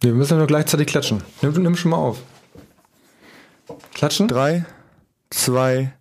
[0.00, 1.24] Wir müssen nur gleichzeitig klatschen.
[1.42, 2.18] Nimm, nimm schon mal auf.
[3.94, 4.28] Klatschen?
[4.28, 4.64] Drei,
[5.30, 5.92] zwei,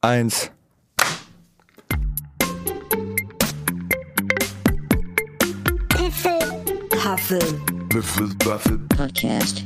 [0.00, 0.50] eins.
[8.96, 9.62] Podcast.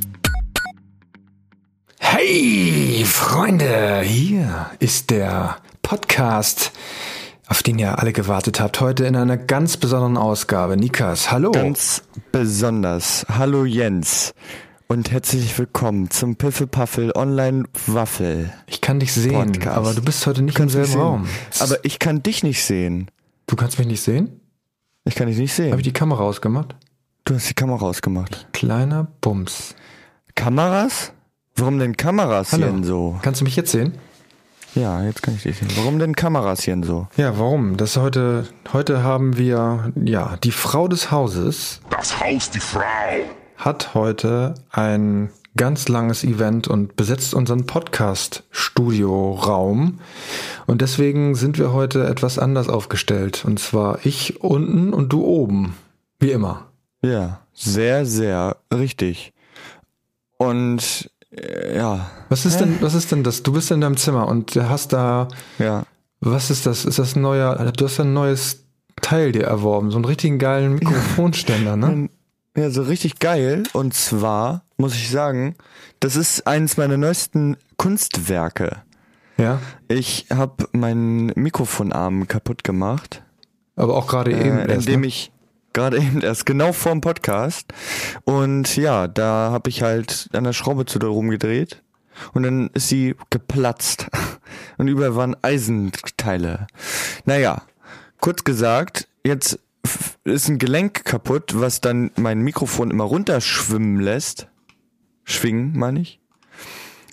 [1.98, 6.72] Hey, Freunde, hier ist der Podcast,
[7.52, 8.80] auf den ihr alle gewartet habt.
[8.80, 10.78] Heute in einer ganz besonderen Ausgabe.
[10.78, 11.52] Nikas, hallo.
[11.52, 12.02] Ganz
[12.32, 13.26] besonders.
[13.28, 14.32] Hallo Jens.
[14.86, 18.54] Und herzlich willkommen zum Piffelpaffel Online Waffel.
[18.66, 19.76] ich kann dich sehen, Podcast.
[19.76, 20.94] aber du bist heute nicht im selben.
[20.94, 21.28] Raum.
[21.58, 23.10] Aber ich kann dich nicht sehen.
[23.46, 24.40] du kannst mich nicht sehen?
[25.04, 25.78] Ich kann dich nicht Habe sehen.
[25.78, 26.74] ich die Kamera ausgemacht?
[27.26, 28.46] Du hast die Kamera ausgemacht.
[28.54, 29.74] Kleiner Bums.
[30.34, 31.12] Kameras?
[31.56, 32.64] Warum denn Kameras Hallo.
[32.64, 33.18] denn so?
[33.20, 33.92] Kannst du mich jetzt sehen?
[34.74, 35.68] Ja, jetzt kann ich dich sehen.
[35.76, 37.06] Warum denn Kameras hier denn so?
[37.16, 37.76] Ja, warum?
[37.76, 42.80] Das heute, heute haben wir, ja, die Frau des Hauses Das Haus, die Frau.
[43.56, 49.98] hat heute ein ganz langes Event und besetzt unseren Podcast-Studio-Raum.
[50.66, 53.44] Und deswegen sind wir heute etwas anders aufgestellt.
[53.44, 55.76] Und zwar ich unten und du oben.
[56.18, 56.68] Wie immer.
[57.02, 59.34] Ja, sehr, sehr richtig.
[60.38, 61.10] Und
[61.74, 63.42] ja, Was ist denn, was ist denn das?
[63.42, 65.84] Du bist in deinem Zimmer und hast da, ja.
[66.20, 66.84] was ist das?
[66.84, 68.64] Ist das ein neuer, du hast ein neues
[69.00, 72.08] Teil dir erworben, so einen richtigen geilen Mikrofonständer, ne?
[72.54, 73.62] Ja, so richtig geil.
[73.72, 75.54] Und zwar muss ich sagen,
[76.00, 78.82] das ist eines meiner neuesten Kunstwerke.
[79.38, 79.58] Ja.
[79.88, 83.22] Ich habe meinen Mikrofonarm kaputt gemacht,
[83.74, 85.06] Aber auch gerade eben äh, erst, indem ne?
[85.06, 85.32] ich
[85.72, 87.72] gerade eben erst genau vorm Podcast
[88.24, 91.82] und ja, da habe ich halt an der Schraube zu rumgedreht
[92.32, 94.08] und dann ist sie geplatzt
[94.78, 96.66] und überall waren Eisenteile.
[97.24, 97.62] Naja,
[98.20, 99.58] kurz gesagt, jetzt
[100.24, 104.48] ist ein Gelenk kaputt, was dann mein Mikrofon immer runterschwimmen lässt.
[105.24, 106.20] Schwingen, meine ich.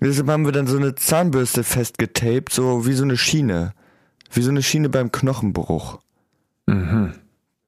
[0.01, 3.73] Deshalb haben wir dann so eine Zahnbürste festgetaped, so wie so eine Schiene.
[4.31, 5.99] Wie so eine Schiene beim Knochenbruch.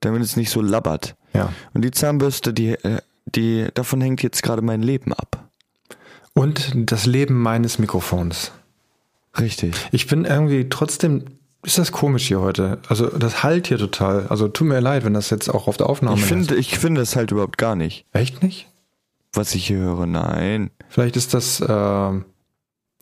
[0.01, 1.15] Damit es nicht so labbert.
[1.33, 1.51] Ja.
[1.73, 5.47] Und die Zahnbürste, die, äh, die, davon hängt jetzt gerade mein Leben ab.
[6.33, 8.51] Und das Leben meines Mikrofons.
[9.39, 9.75] Richtig.
[9.91, 11.25] Ich bin irgendwie trotzdem,
[11.63, 12.79] ist das komisch hier heute?
[12.89, 14.27] Also das halt hier total.
[14.27, 16.27] Also tut mir leid, wenn das jetzt auch auf der Aufnahme Ich ist.
[16.29, 18.67] finde, ich finde es halt überhaupt gar nicht, Echt nicht?
[19.33, 20.05] was ich hier höre.
[20.05, 20.71] Nein.
[20.89, 22.11] Vielleicht ist das, äh,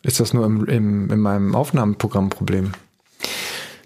[0.03, 2.73] ist das nur im, im, in meinem Aufnahmeprogramm ein Problem.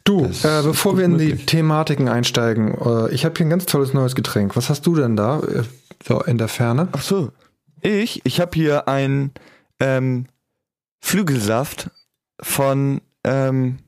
[0.04, 1.46] Du, äh, bevor wir in die möglich.
[1.46, 4.56] Thematiken einsteigen, äh, ich habe hier ein ganz tolles neues Getränk.
[4.56, 5.64] Was hast du denn da äh,
[6.06, 6.90] so in der Ferne?
[6.92, 7.32] Ach so.
[7.82, 9.32] Ich, ich habe hier ein
[9.80, 10.26] ähm,
[11.00, 11.90] Flügelsaft
[12.42, 13.80] von ähm,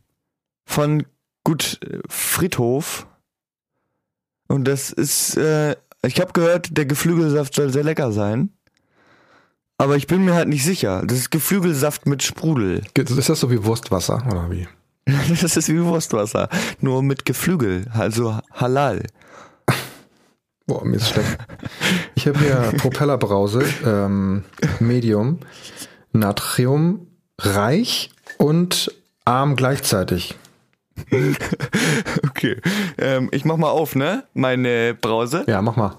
[0.65, 1.05] von
[1.43, 3.07] Gut äh, Friedhof.
[4.47, 5.75] Und das ist, äh,
[6.05, 8.49] ich habe gehört, der Geflügelsaft soll sehr lecker sein.
[9.77, 11.03] Aber ich bin mir halt nicht sicher.
[11.05, 12.83] Das ist Geflügelsaft mit Sprudel.
[12.93, 14.67] Ist das so wie Wurstwasser oder wie?
[15.41, 16.49] Das ist wie Wurstwasser.
[16.81, 19.03] Nur mit Geflügel, also halal.
[20.67, 21.38] Boah, mir ist schlecht.
[22.16, 24.43] Ich habe hier Propellerbrause, ähm,
[24.79, 25.39] Medium,
[26.11, 27.07] Natrium,
[27.39, 28.91] reich und
[29.25, 30.35] arm gleichzeitig.
[32.27, 32.59] Okay.
[32.97, 34.25] Ähm, ich mach mal auf, ne?
[34.33, 35.45] Meine Brause.
[35.47, 35.95] Ja, mach mal.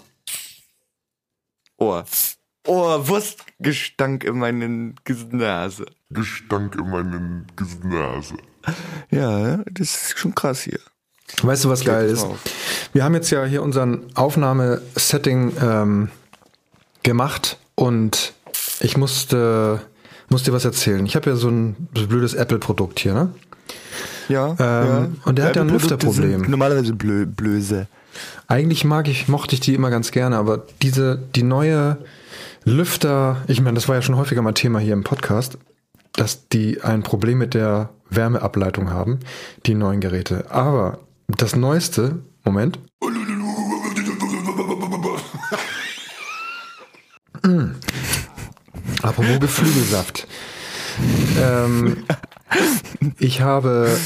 [1.79, 2.03] Oh.
[2.67, 4.95] Oh, Wurstgestank in meinen
[5.31, 5.87] Nase.
[6.11, 7.47] Gestank in meinen
[7.85, 8.35] Nase.
[9.11, 10.79] Ja, das ist schon krass hier.
[11.43, 12.25] Weißt du, was geil das ist?
[12.25, 12.39] auf.
[12.93, 16.09] Wir haben jetzt ja hier unseren Aufnahmesetting ähm,
[17.03, 18.33] gemacht und
[18.81, 19.81] ich musste,
[20.29, 21.05] musste dir was erzählen.
[21.07, 23.31] Ich habe ja so ein blödes Apple-Produkt hier, ne?
[24.29, 24.57] Ja.
[24.59, 26.43] Ähm, und der hat ja ein Lüfterproblem.
[26.43, 27.87] Normalerweise blö blöse.
[28.47, 31.99] Eigentlich mag ich, mochte ich die immer ganz gerne, aber diese, die neue
[32.65, 35.59] Lüfter, ich meine, das war ja schon häufiger mal Thema hier im Podcast,
[36.17, 39.21] dass die ein Problem mit der Wärmeableitung haben,
[39.67, 40.51] die neuen Geräte.
[40.51, 42.79] Aber das neueste, Moment.
[47.43, 47.73] Mm.
[49.03, 50.27] Apropos Geflügelsaft.
[51.39, 52.05] ähm,
[53.19, 53.97] ich habe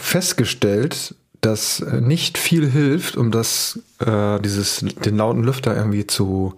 [0.00, 6.54] festgestellt, dass nicht viel hilft, um das, äh, dieses, den lauten Lüfter irgendwie zu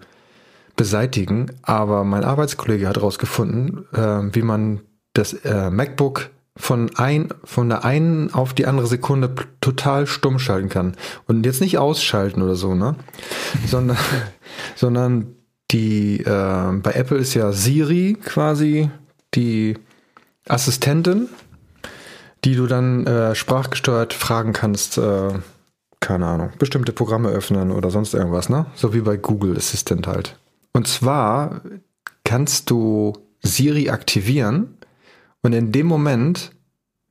[0.75, 1.51] beseitigen.
[1.61, 4.81] Aber mein Arbeitskollege hat herausgefunden, äh, wie man
[5.13, 10.69] das äh, MacBook von ein, von der einen auf die andere Sekunde total stumm schalten
[10.69, 10.95] kann.
[11.27, 12.95] Und jetzt nicht ausschalten oder so, ne?
[13.67, 13.97] sondern,
[14.75, 15.35] sondern
[15.71, 18.89] die, äh, bei Apple ist ja Siri quasi
[19.33, 19.77] die
[20.47, 21.27] Assistentin,
[22.45, 25.33] die du dann äh, sprachgesteuert fragen kannst, äh,
[25.99, 28.67] keine Ahnung, bestimmte Programme öffnen oder sonst irgendwas, ne?
[28.75, 30.37] So wie bei Google Assistant halt.
[30.75, 31.61] Und zwar
[32.25, 34.75] kannst du Siri aktivieren
[35.41, 36.51] und in dem Moment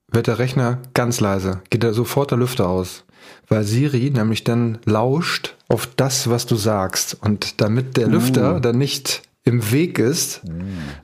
[0.06, 3.04] wird der Rechner ganz leise, geht da sofort der Lüfter aus,
[3.48, 7.16] weil Siri nämlich dann lauscht auf das, was du sagst.
[7.22, 10.42] Und damit der Lüfter dann nicht im Weg ist,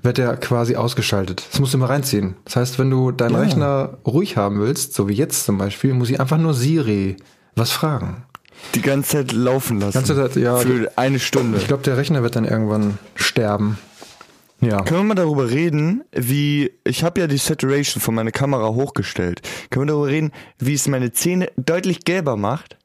[0.03, 1.43] wird er quasi ausgeschaltet.
[1.51, 2.37] Das musst du mal reinziehen.
[2.45, 3.41] Das heißt, wenn du deinen Ja.
[3.41, 7.17] Rechner ruhig haben willst, so wie jetzt zum Beispiel, muss ich einfach nur Siri
[7.57, 8.25] was fragen.
[8.75, 9.94] Die ganze Zeit laufen lassen.
[9.94, 10.56] Ganze Zeit, ja.
[10.56, 11.58] Für eine Stunde.
[11.58, 13.79] Ich glaube, der Rechner wird dann irgendwann sterben.
[14.61, 14.82] Ja.
[14.82, 19.41] Können wir mal darüber reden, wie ich habe ja die Saturation von meiner Kamera hochgestellt.
[19.70, 22.76] Können wir darüber reden, wie es meine Zähne deutlich gelber macht?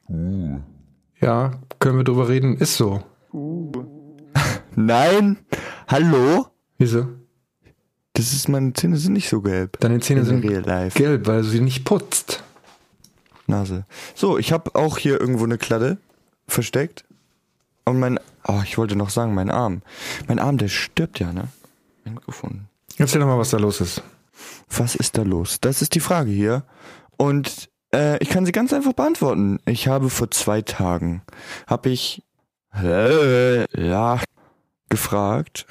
[1.20, 2.58] Ja, können wir drüber reden.
[2.58, 3.04] Ist so.
[4.76, 5.38] Nein.
[5.88, 6.48] Hallo?
[6.78, 7.08] Wieso?
[8.14, 9.78] Das ist meine Zähne sind nicht so gelb.
[9.82, 12.45] Deine Zähne In sind gelb, weil du sie nicht putzt.
[13.48, 13.86] Nase.
[14.14, 15.98] So, ich habe auch hier irgendwo eine Kladde
[16.48, 17.06] versteckt.
[17.86, 19.82] Und mein Oh, ich wollte noch sagen, mein Arm.
[20.28, 21.48] Mein Arm, der stirbt ja, ne?
[22.04, 22.68] Mein Mikrofon.
[22.98, 24.04] Erzähl doch mal, was da los ist.
[24.70, 25.60] Was ist da los?
[25.62, 26.64] Das ist die Frage hier.
[27.18, 29.60] Und äh, ich kann sie ganz einfach beantworten.
[29.66, 31.24] Ich habe vor zwei Tagen,
[31.66, 32.24] habe ich
[32.76, 34.20] äh, ja,
[34.90, 35.66] gefragt,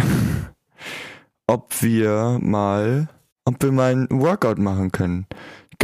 [1.47, 3.09] ob wir mal,
[3.45, 5.27] ob wir mal ein Workout machen können.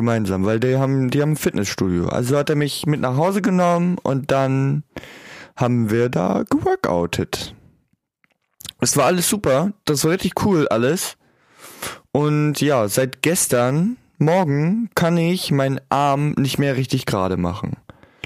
[0.01, 2.09] Gemeinsam, weil die haben, die haben ein Fitnessstudio.
[2.09, 4.83] Also hat er mich mit nach Hause genommen und dann
[5.57, 7.55] haben wir da geworkoutet.
[8.81, 9.75] Es war alles super.
[9.85, 11.19] Das war richtig cool alles.
[12.13, 17.77] Und ja, seit gestern Morgen kann ich meinen Arm nicht mehr richtig gerade machen.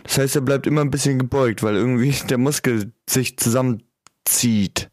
[0.02, 4.90] Das heißt, er bleibt immer ein bisschen gebeugt, weil irgendwie der Muskel sich zusammenzieht.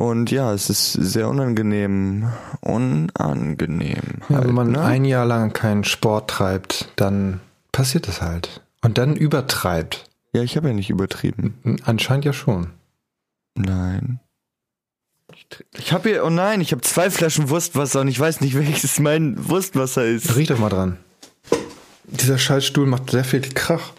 [0.00, 2.32] Und ja, es ist sehr unangenehm.
[2.62, 4.22] Unangenehm.
[4.30, 4.80] Ja, halt, wenn man ne?
[4.80, 8.62] ein Jahr lang keinen Sport treibt, dann passiert das halt.
[8.80, 10.06] Und dann übertreibt.
[10.32, 11.76] ja, ich habe ja nicht übertrieben.
[11.84, 12.68] Anscheinend ja schon.
[13.54, 14.20] Nein.
[15.76, 19.00] Ich habe hier, oh nein, ich habe zwei Flaschen Wurstwasser und ich weiß nicht, welches
[19.00, 20.34] mein Wurstwasser ist.
[20.34, 20.96] Riech doch mal dran.
[22.04, 23.92] Dieser Scheißstuhl macht sehr viel Krach.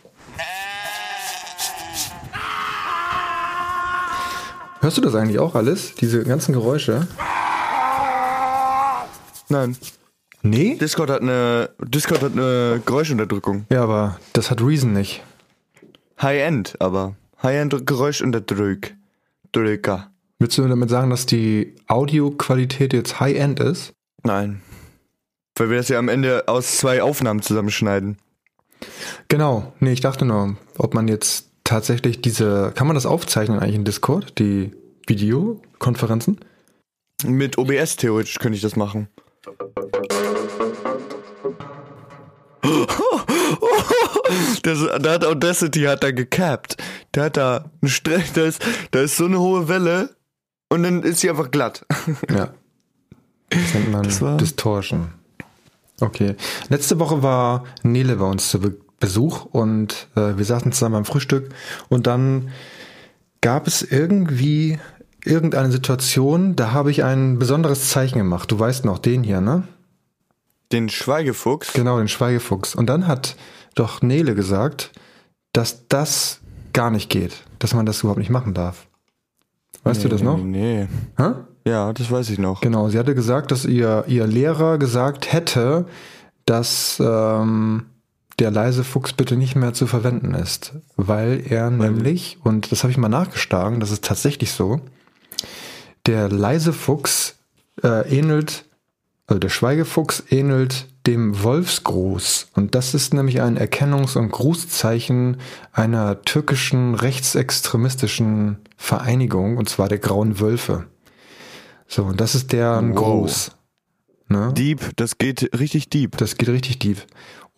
[4.82, 5.94] Hörst du das eigentlich auch alles?
[5.94, 7.08] Diese ganzen Geräusche?
[9.48, 9.78] Nein.
[10.42, 10.76] Nee?
[10.76, 13.68] Discord hat eine Discord hat eine Geräuschunterdrückung.
[13.70, 15.22] Ja, aber das hat Reason nicht.
[16.20, 18.96] High-End, aber High-End Geräuschunterdrück.
[19.52, 20.10] Drücker.
[20.40, 23.94] Willst du damit sagen, dass die Audioqualität jetzt High-End ist?
[24.24, 24.64] Nein.
[25.58, 28.18] Weil wir das ja am Ende aus zwei Aufnahmen zusammenschneiden.
[29.28, 29.74] Genau.
[29.80, 32.74] Nee, ich dachte nur, ob man jetzt tatsächlich diese.
[32.76, 34.38] Kann man das aufzeichnen eigentlich in Discord?
[34.40, 34.72] Die
[35.08, 36.40] Videokonferenzen?
[37.24, 39.08] Mit OBS theoretisch könnte ich das machen.
[44.64, 46.78] Das, da hat Audacity hat da gecapped.
[47.16, 50.16] Der hat da einen Strich, da ist, da ist so eine hohe Welle
[50.70, 51.86] und dann ist sie einfach glatt.
[52.30, 52.54] Ja.
[53.50, 55.10] Das nennt man Das Distortion.
[56.00, 56.36] Okay.
[56.70, 58.62] Letzte Woche war Nele bei uns zu
[59.02, 61.50] Besuch und äh, wir saßen zusammen beim Frühstück
[61.90, 62.52] und dann
[63.42, 64.80] gab es irgendwie
[65.26, 68.50] irgendeine Situation, da habe ich ein besonderes Zeichen gemacht.
[68.50, 69.64] Du weißt noch, den hier, ne?
[70.72, 71.74] Den Schweigefuchs.
[71.74, 72.76] Genau, den Schweigefuchs.
[72.76, 73.36] Und dann hat
[73.76, 74.92] doch Nele gesagt,
[75.52, 76.40] dass das
[76.72, 78.88] gar nicht geht, dass man das überhaupt nicht machen darf.
[79.84, 80.38] Weißt du das noch?
[80.38, 80.88] Nee.
[81.18, 81.32] Hä?
[81.66, 82.62] Ja, das weiß ich noch.
[82.62, 85.86] Genau, sie hatte gesagt, dass ihr, ihr Lehrer gesagt hätte,
[86.46, 87.86] dass ähm,
[88.40, 92.92] der leise Fuchs bitte nicht mehr zu verwenden ist, weil er nämlich, und das habe
[92.92, 94.82] ich mal nachgeschlagen, das ist tatsächlich so,
[96.06, 97.36] der leise Fuchs
[97.84, 98.66] äh, ähnelt,
[99.28, 102.50] also der Schweigefuchs ähnelt dem Wolfsgruß.
[102.54, 105.38] Und das ist nämlich ein Erkennungs- und Grußzeichen
[105.72, 110.86] einer türkischen rechtsextremistischen Vereinigung, und zwar der Grauen Wölfe.
[111.88, 112.98] So, und das ist deren Wow.
[112.98, 113.52] Gruß.
[114.28, 114.54] Ne?
[114.54, 116.18] Deep, das geht richtig deep.
[116.18, 117.06] Das geht richtig tief.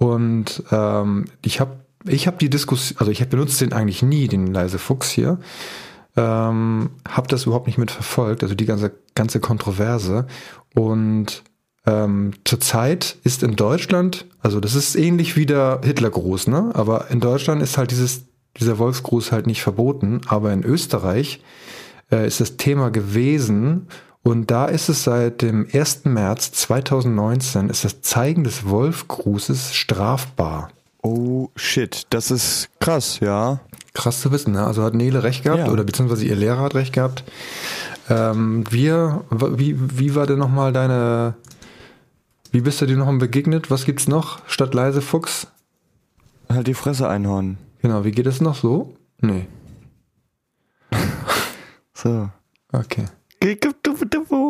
[0.04, 4.28] Und ähm, ich habe ich hab die Diskussion, also ich hab benutzt den eigentlich nie,
[4.28, 5.40] den leise Fuchs hier.
[6.18, 10.28] Ähm, habe das überhaupt nicht mitverfolgt, also die ganze, ganze Kontroverse.
[10.76, 11.44] Und
[11.86, 16.72] ähm, zurzeit ist in Deutschland, also das ist ähnlich wie der Hitlergruß, ne?
[16.74, 18.26] Aber in Deutschland ist halt dieses,
[18.58, 20.20] dieser Wolfsgruß halt nicht verboten.
[20.28, 21.42] Aber in Österreich
[22.12, 23.88] äh, ist das Thema gewesen.
[24.24, 26.06] Und da ist es seit dem 1.
[26.06, 30.70] März 2019 ist das Zeigen des Wolfgrußes strafbar.
[31.02, 33.60] Oh shit, das ist krass, ja.
[33.94, 34.66] Krass zu wissen, ne?
[34.66, 35.72] Also hat Nele recht gehabt Ja.
[35.72, 37.26] oder beziehungsweise ihr Lehrer hat recht gehabt.
[38.10, 41.36] Ähm, wir, wie, wie war denn nochmal deine,
[42.52, 43.70] wie bist du dir noch begegnet?
[43.70, 45.48] Was gibt's noch statt leise Fuchs?
[46.50, 47.58] Halt die Fresse einhorn.
[47.82, 48.96] Genau, wie geht es noch so?
[49.20, 49.48] Nee.
[51.94, 52.30] So.
[52.72, 53.06] Okay.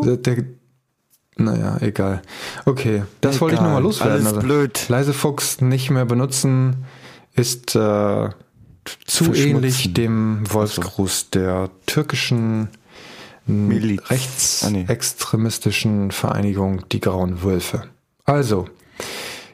[0.06, 0.44] Der, der,
[1.38, 2.22] naja, egal.
[2.66, 3.70] Okay, das wollte ich Egal.
[3.72, 4.28] nochmal loswerden.
[4.28, 4.86] Alles blöd.
[4.90, 6.86] Leise Fuchs nicht mehr benutzen
[7.36, 8.30] ist äh,
[9.06, 12.68] zu ähnlich dem Wolfsgruß der türkischen
[13.46, 14.02] Miliz.
[14.64, 17.84] Ah, rechtsextremistischen Vereinigung Die Grauen Wölfe.
[18.26, 18.68] Also,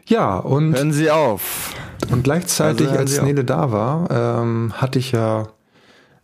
[0.06, 1.74] ja, und Hören Sie auf.
[2.12, 3.26] und gleichzeitig, Also als Sie auf.
[3.26, 5.48] Nele da war, ähm, hatte ich ja,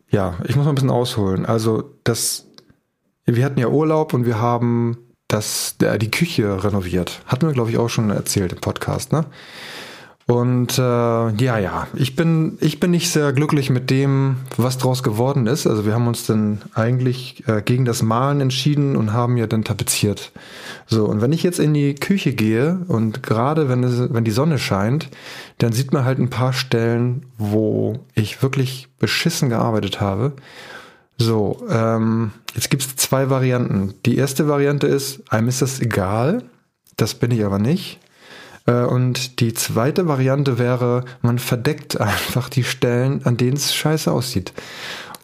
[0.09, 1.45] ja, ich muss mal ein bisschen ausholen.
[1.45, 2.44] Also das,
[3.25, 7.21] wir hatten ja Urlaub und wir haben das, äh, die Küche renoviert.
[7.25, 9.25] Hatten wir, glaube ich, auch schon erzählt im Podcast, ne?
[10.27, 15.03] Und äh, ja, ja, ich bin, ich bin nicht sehr glücklich mit dem, was draus
[15.03, 15.67] geworden ist.
[15.67, 19.63] Also wir haben uns dann eigentlich äh, gegen das Malen entschieden und haben ja dann
[19.63, 20.31] tapeziert.
[20.87, 24.31] So, und wenn ich jetzt in die Küche gehe und gerade wenn, es, wenn die
[24.31, 25.09] Sonne scheint,
[25.59, 30.33] dann sieht man halt ein paar Stellen, wo ich wirklich beschissen gearbeitet habe.
[31.17, 33.93] So, ähm, jetzt gibt's zwei Varianten.
[34.05, 36.43] Die erste Variante ist, einem ist das egal.
[36.97, 37.99] Das bin ich aber nicht.
[38.65, 44.11] Äh, Und die zweite Variante wäre, man verdeckt einfach die Stellen, an denen es scheiße
[44.11, 44.53] aussieht.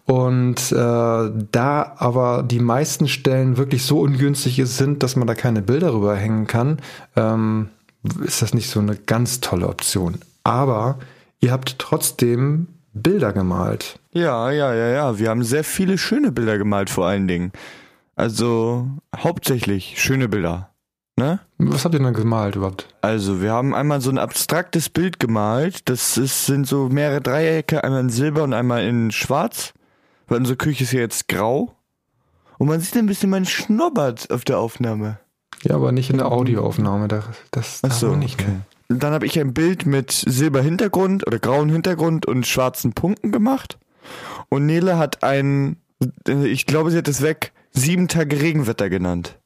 [0.06, 5.62] Und äh, da aber die meisten Stellen wirklich so ungünstig sind, dass man da keine
[5.62, 6.80] Bilder rüber hängen kann,
[7.16, 7.70] ähm,
[8.26, 10.18] ist das nicht so eine ganz tolle Option.
[10.44, 11.00] Aber
[11.40, 14.00] ihr habt trotzdem Bilder gemalt.
[14.12, 15.20] Ja, ja, ja, ja.
[15.20, 17.52] Wir haben sehr viele schöne Bilder gemalt, vor allen Dingen.
[18.16, 20.70] Also hauptsächlich schöne Bilder.
[21.18, 21.40] Ne?
[21.58, 22.88] Was habt ihr denn gemalt überhaupt?
[23.02, 25.88] Also, wir haben einmal so ein abstraktes Bild gemalt.
[25.90, 29.74] Das ist, sind so mehrere Dreiecke, einmal in Silber und einmal in Schwarz.
[30.28, 31.76] Weil unsere Küche ist ja jetzt grau.
[32.58, 35.20] Und man sieht ein bisschen mein Schnobbert auf der Aufnahme.
[35.64, 37.08] Ja, aber nicht in der Audioaufnahme.
[37.08, 38.42] Das, das Ach so, nicht.
[38.42, 38.58] okay.
[39.00, 43.78] Dann habe ich ein Bild mit Silberhintergrund oder grauen Hintergrund und schwarzen Punkten gemacht.
[44.50, 45.78] Und Nele hat ein,
[46.28, 49.38] äh, ich glaube, sie hat es weg, sieben Tage Regenwetter genannt.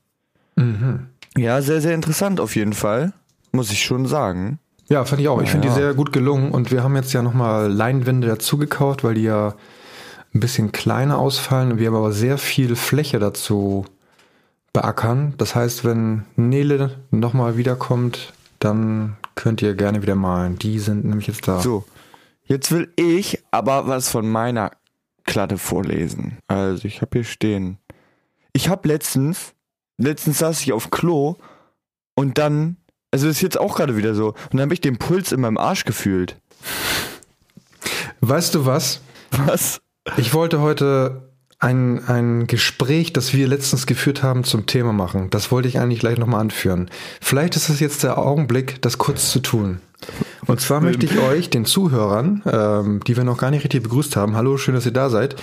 [0.55, 1.07] Mhm.
[1.37, 3.13] Ja, sehr, sehr interessant auf jeden Fall.
[3.51, 4.59] Muss ich schon sagen.
[4.87, 5.41] Ja, fand ich auch.
[5.41, 5.79] Ich Ja, finde die ja.
[5.79, 9.55] sehr gut gelungen und wir haben jetzt ja nochmal Leinwände dazu gekauft, weil die ja
[10.33, 13.85] ein bisschen kleiner ausfallen und wir haben aber sehr viel Fläche dazu
[14.73, 15.33] beackern.
[15.37, 20.57] Das heißt, wenn Nele nochmal wiederkommt, dann könnt ihr gerne wieder malen.
[20.57, 21.61] Die sind nämlich jetzt da.
[21.61, 21.85] So,
[22.43, 24.71] jetzt will ich aber was von meiner
[25.25, 26.37] Klatte vorlesen.
[26.47, 27.77] Also, ich habe hier stehen.
[28.53, 29.53] Ich habe letztens,
[29.97, 31.35] letztens saß ich auf Klo
[32.15, 32.77] und dann,
[33.11, 35.57] also ist jetzt auch gerade wieder so, und dann habe ich den Puls in meinem
[35.57, 36.39] Arsch gefühlt.
[38.21, 39.01] Weißt du was?
[39.31, 39.81] Was?
[40.17, 41.34] Ich wollte heute
[41.65, 45.31] ein, ein Gespräch, das wir letztens geführt haben, zum Thema machen.
[45.31, 46.91] Das wollte ich eigentlich gleich nochmal anführen.
[47.22, 49.79] Vielleicht ist es jetzt der Augenblick, das kurz zu tun.
[50.45, 54.15] Und zwar möchte ich euch, den Zuhörern, ähm, die wir noch gar nicht richtig begrüßt
[54.15, 55.36] haben, hallo, schön, dass ihr da seid,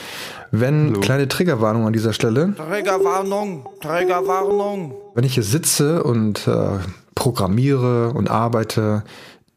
[0.53, 4.95] wenn, kleine Triggerwarnung an dieser Stelle, Trägerwarnung, Trägerwarnung.
[5.15, 6.79] wenn ich hier sitze und äh,
[7.17, 9.03] programmiere und arbeite,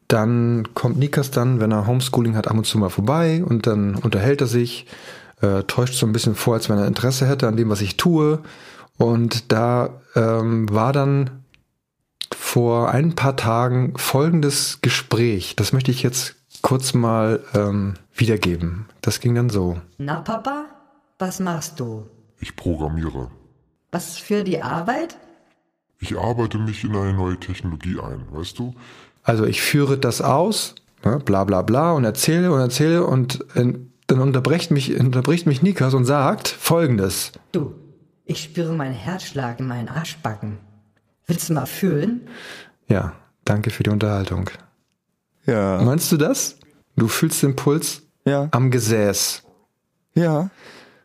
[0.08, 3.96] dann kommt Nikas dann, wenn er Homeschooling hat, ab und zu mal vorbei und dann
[3.96, 4.88] unterhält er sich,
[5.46, 7.98] äh, täuscht so ein bisschen vor, als wenn er Interesse hätte an dem, was ich
[7.98, 8.40] tue.
[8.98, 11.44] Und da ähm, war dann
[12.34, 15.56] vor ein paar Tagen folgendes Gespräch.
[15.56, 18.88] Das möchte ich jetzt kurz mal ähm, wiedergeben.
[19.02, 19.80] Das ging dann so.
[19.98, 20.66] Na, Papa,
[21.20, 22.08] was machst du?
[22.40, 23.30] Ich programmiere.
[23.92, 25.18] Was für die Arbeit?
[26.00, 28.74] Ich arbeite mich in eine neue Technologie ein, weißt du?
[29.24, 33.74] Also ich führe das aus, ne, bla bla bla und erzähle und erzähle und äh,
[34.08, 37.32] dann unterbricht mich, unterbricht mich Nikas und sagt folgendes.
[37.52, 37.74] Du,
[38.26, 40.58] ich spüre meinen Herzschlag in meinen Arschbacken.
[41.28, 42.22] Willst du mal fühlen?
[42.88, 43.14] Ja,
[43.46, 44.50] danke für die Unterhaltung.
[45.46, 45.82] Ja.
[45.82, 46.58] Meinst du das?
[46.96, 48.48] Du fühlst den Puls Ja.
[48.52, 49.44] am Gesäß.
[50.14, 50.50] Ja.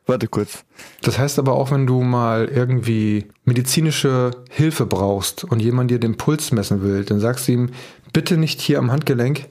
[0.06, 0.64] Warte kurz.
[1.02, 6.16] Das heißt aber auch, wenn du mal irgendwie medizinische Hilfe brauchst und jemand dir den
[6.16, 7.70] Puls messen will, dann sagst du ihm,
[8.12, 9.48] bitte nicht hier am Handgelenk,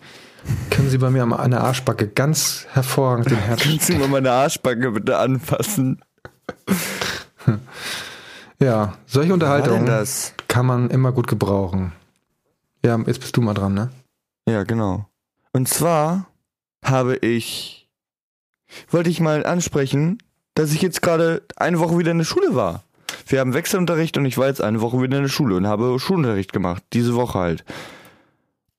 [0.70, 3.62] können Sie bei mir an der Arschbacke ganz hervorragend den Herz.
[3.64, 6.02] Kannst du mal meine Arschbacke bitte anfassen?
[8.62, 9.90] Ja, solche Unterhaltungen
[10.50, 11.94] kann man immer gut gebrauchen.
[12.86, 13.90] Ja, jetzt bist du mal dran, ne?
[14.50, 15.06] Ja, genau.
[15.54, 16.28] Und zwar
[16.84, 17.90] habe ich,
[18.90, 20.18] wollte ich mal ansprechen,
[20.56, 22.84] dass ich jetzt gerade eine Woche wieder in der Schule war.
[23.28, 25.98] Wir haben Wechselunterricht und ich war jetzt eine Woche wieder in der Schule und habe
[26.00, 26.84] Schulunterricht gemacht.
[26.92, 27.64] Diese Woche halt.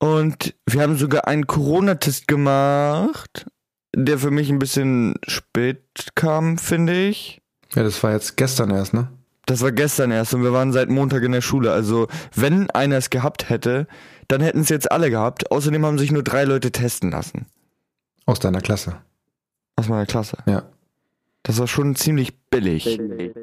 [0.01, 3.47] Und wir haben sogar einen Corona-Test gemacht,
[3.95, 7.41] der für mich ein bisschen spät kam, finde ich.
[7.75, 9.09] Ja, das war jetzt gestern erst, ne?
[9.47, 11.73] Das war gestern erst und wir waren seit Montag in der Schule.
[11.73, 13.87] Also, wenn einer es gehabt hätte,
[14.29, 15.51] dann hätten es jetzt alle gehabt.
[15.51, 17.47] Außerdem haben sich nur drei Leute testen lassen.
[18.27, 18.97] Aus deiner Klasse.
[19.77, 20.39] Aus meiner Klasse.
[20.47, 20.63] Ja.
[21.43, 22.99] Das war schon ziemlich billig.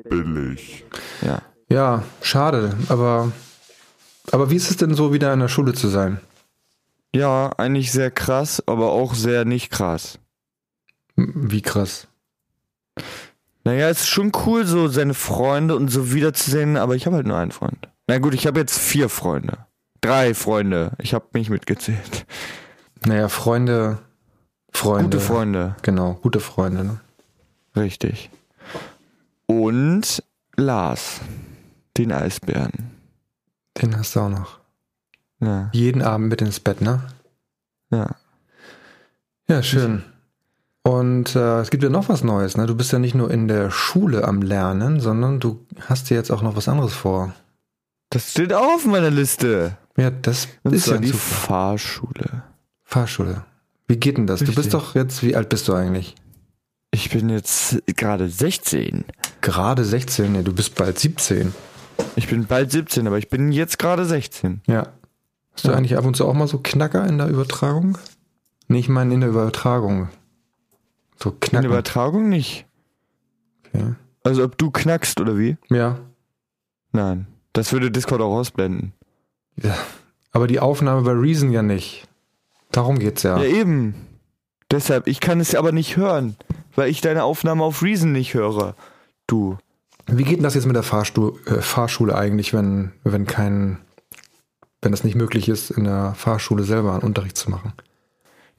[0.09, 0.85] Billig.
[1.21, 1.41] Ja.
[1.69, 3.31] Ja, schade, aber,
[4.31, 6.21] aber wie ist es denn so, wieder in der Schule zu sein?
[7.17, 10.19] Ja, eigentlich sehr krass, aber auch sehr nicht krass.
[11.15, 12.07] Wie krass.
[13.63, 17.25] Naja, es ist schon cool, so seine Freunde und so wiederzusehen, aber ich habe halt
[17.25, 17.89] nur einen Freund.
[18.05, 19.65] Na gut, ich habe jetzt vier Freunde.
[20.00, 20.91] Drei Freunde.
[21.00, 22.27] Ich habe mich mitgezählt.
[23.03, 23.97] Naja, Freunde,
[24.71, 25.17] Freunde.
[25.17, 25.75] Gute Freunde.
[25.81, 26.83] Genau, gute Freunde.
[26.83, 27.00] Ne?
[27.75, 28.29] Richtig.
[29.47, 30.24] Und
[30.55, 31.21] Lars.
[31.97, 32.91] Den Eisbären.
[33.81, 34.59] Den hast du auch noch.
[35.39, 35.70] Ja.
[35.74, 37.01] Jeden Abend mit ins Bett, ne?
[37.91, 38.15] Ja.
[39.50, 40.03] Ja, schön.
[40.84, 42.65] Und äh, es gibt ja noch was Neues, ne?
[42.65, 46.32] Du bist ja nicht nur in der Schule am Lernen, sondern du hast dir jetzt
[46.32, 47.34] auch noch was anderes vor.
[48.10, 49.77] Das steht auch auf meiner Liste.
[49.98, 51.20] Ja, das Und ist ja die super.
[51.20, 52.44] Fahrschule.
[52.84, 53.44] Fahrschule.
[53.88, 54.39] Wie geht denn das?
[54.39, 54.63] Du Richtig.
[54.63, 56.15] bist doch jetzt, wie alt bist du eigentlich?
[56.91, 59.06] Ich bin jetzt gerade 16.
[59.41, 61.53] Gerade 16, ne, du bist bald 17.
[62.15, 64.62] Ich bin bald 17, aber ich bin jetzt gerade 16.
[64.67, 64.88] Ja.
[65.57, 65.75] Hast du Ja.
[65.77, 67.97] eigentlich ab und zu auch mal so Knacker in der Übertragung?
[68.67, 70.09] Nee, ich meine in der Übertragung.
[71.15, 71.63] So In Knacken.
[71.63, 72.67] der Übertragung nicht.
[73.73, 73.95] okay.
[74.23, 75.57] Also ob du knackst oder wie?
[75.69, 75.97] Ja.
[76.91, 77.25] Nein.
[77.53, 78.93] Das würde Discord auch ausblenden.
[79.61, 79.75] ja.
[80.31, 82.07] Aber die Aufnahme bei Reason ja nicht.
[82.71, 83.37] Darum geht's ja.
[83.39, 83.95] Ja, eben.
[84.69, 86.35] Deshalb, ich kann es aber nicht hören,
[86.75, 88.75] weil ich deine Aufnahme auf Reason nicht höre.
[89.25, 89.57] Du.
[90.05, 93.79] Wie geht denn das jetzt mit der Fahrstu äh, Fahrschule eigentlich, wenn, wenn kein,
[94.81, 97.74] wenn es nicht möglich ist, in der Fahrschule selber einen Unterricht zu machen?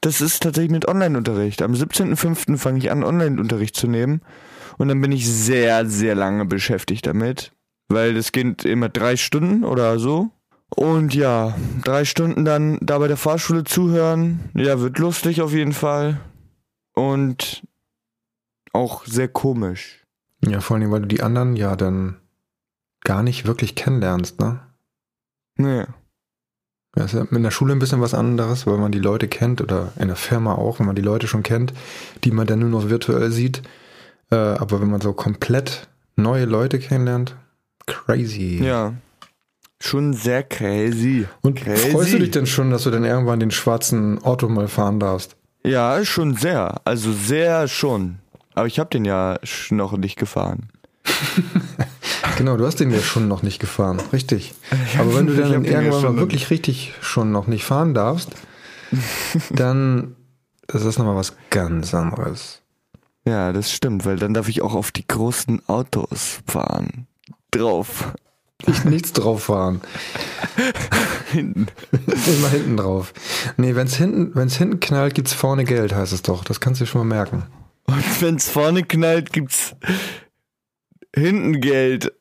[0.01, 1.63] Das ist tatsächlich mit Online-Unterricht.
[1.63, 2.57] Am 17.05.
[2.57, 4.23] fange ich an, Online-Unterricht zu nehmen.
[4.77, 7.53] Und dann bin ich sehr, sehr lange beschäftigt damit.
[7.89, 10.31] Weil das geht immer drei Stunden oder so.
[10.77, 14.51] Und ja, drei Stunden dann da bei der Fahrschule zuhören.
[14.55, 16.21] Ja, wird lustig auf jeden Fall.
[16.95, 17.67] Und
[18.73, 20.05] auch sehr komisch.
[20.45, 22.21] Ja, vor allem, weil du die anderen ja dann
[23.03, 24.61] gar nicht wirklich kennenlernst, ne?
[25.57, 25.87] Nee.
[26.99, 29.61] Ja, ist ja in der Schule ein bisschen was anderes, weil man die Leute kennt
[29.61, 31.73] oder in der Firma auch, wenn man die Leute schon kennt,
[32.25, 33.63] die man dann nur noch virtuell sieht.
[34.33, 37.37] Äh, aber wenn man so komplett neue Leute kennenlernt,
[37.87, 38.61] crazy.
[38.65, 38.95] Ja.
[39.79, 41.29] Schon sehr crazy.
[41.43, 41.91] Und crazy.
[41.91, 45.37] freust du dich denn schon, dass du dann irgendwann den schwarzen Auto mal fahren darfst?
[45.63, 46.81] Ja, schon sehr.
[46.85, 48.19] Also sehr schon.
[48.57, 49.39] Aber ich habe den ja
[49.71, 50.71] noch nicht gefahren.
[52.37, 54.55] Genau, du hast den ja schon noch nicht gefahren, richtig.
[54.99, 58.31] Aber wenn du dann irgendwann mal wirklich richtig schon noch nicht fahren darfst,
[59.51, 60.17] dann
[60.73, 62.63] ist das nochmal was ganz anderes.
[63.25, 67.07] Ja, das stimmt, weil dann darf ich auch auf die großen Autos fahren.
[67.51, 68.13] Drauf.
[68.67, 69.81] Nicht, nichts drauf fahren.
[71.33, 71.67] Hinten.
[72.07, 73.13] Immer hinten drauf.
[73.59, 76.43] Nee, wenn's hinten, wenn's hinten knallt, gibt's vorne Geld, heißt es doch.
[76.43, 77.43] Das kannst du dir schon mal merken.
[77.85, 79.77] Und wenn's vorne knallt, gibt's
[81.19, 82.13] hinten Geld.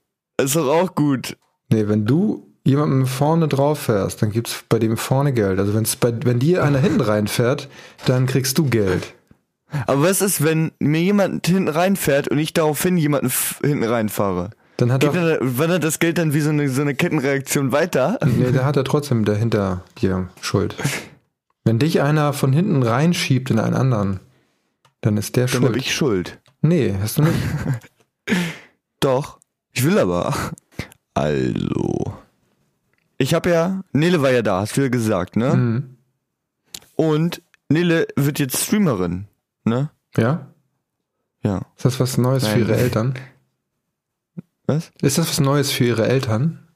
[0.42, 1.38] Ist doch auch gut.
[1.72, 5.60] Nee, wenn du jemandem vorne drauf fährst, dann gibt's bei dem vorne Geld.
[5.60, 7.70] Also wenn's bei, wenn dir einer hinten reinfährt,
[8.06, 9.14] dann kriegst du Geld.
[9.86, 13.32] Aber was ist, wenn mir jemand hinten reinfährt und ich daraufhin jemanden
[13.64, 14.52] hinten reinfahre?
[14.78, 17.72] Dann hat Geht er, dann, wandert das Geld dann wie so eine, so eine Kettenreaktion
[17.72, 18.20] weiter?
[18.26, 20.76] nee, da hat er trotzdem dahinter dir Schuld.
[21.66, 24.20] Wenn dich einer von hinten reinschiebt in einen anderen,
[25.02, 25.78] dann ist der Dann hab schuld.
[25.78, 26.40] ich Schuld.
[26.62, 27.34] Nee, hast du nicht.
[29.00, 29.40] Doch.
[29.72, 30.34] Ich will aber.
[31.14, 32.14] Also.
[33.18, 35.56] Ich habe ja, Nele war ja da, hast du ja gesagt, ne?
[35.56, 35.98] Mhm.
[36.96, 39.28] Und Nele wird jetzt Streamerin,
[39.64, 39.90] ne?
[40.16, 40.48] Ja?
[41.44, 41.66] Ja.
[41.76, 42.68] Ist das was Neues für Nein.
[42.68, 43.20] ihre Eltern?
[44.68, 44.92] Was?
[45.02, 46.68] Ist das was Neues für ihre Eltern?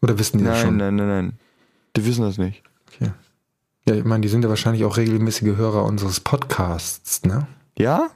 [0.00, 0.76] Oder wissen die das Nein, schon?
[0.76, 1.38] nein, nein, nein.
[1.96, 2.62] Die wissen das nicht.
[3.88, 7.46] Ja, ich meine, die sind ja wahrscheinlich auch regelmäßige Hörer unseres Podcasts, ne?
[7.78, 8.10] Ja?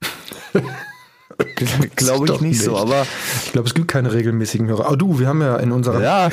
[1.96, 2.80] Glaube ich Doch nicht so, nicht.
[2.80, 3.06] aber
[3.44, 4.90] Ich glaube, es gibt keine regelmäßigen Hörer.
[4.90, 6.02] Oh, du, wir haben ja in unserer.
[6.02, 6.28] ja,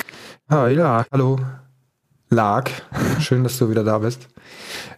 [0.48, 1.40] Ah, ja, hallo.
[2.30, 2.70] Lag.
[3.20, 4.28] Schön, dass du wieder da bist.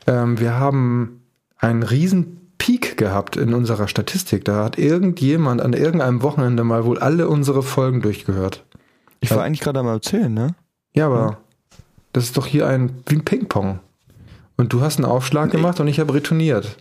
[0.07, 1.21] Ähm, wir haben
[1.57, 4.43] einen riesen Peak gehabt in unserer Statistik.
[4.45, 8.65] Da hat irgendjemand an irgendeinem Wochenende mal wohl alle unsere Folgen durchgehört.
[9.19, 10.55] ich war eigentlich gerade am erzählen, ne?
[10.93, 11.37] Ja, aber
[12.13, 13.79] das ist doch hier ein wie ein Ping-Pong.
[14.57, 16.77] Und du hast einen Aufschlag gemacht und ich habe retourniert.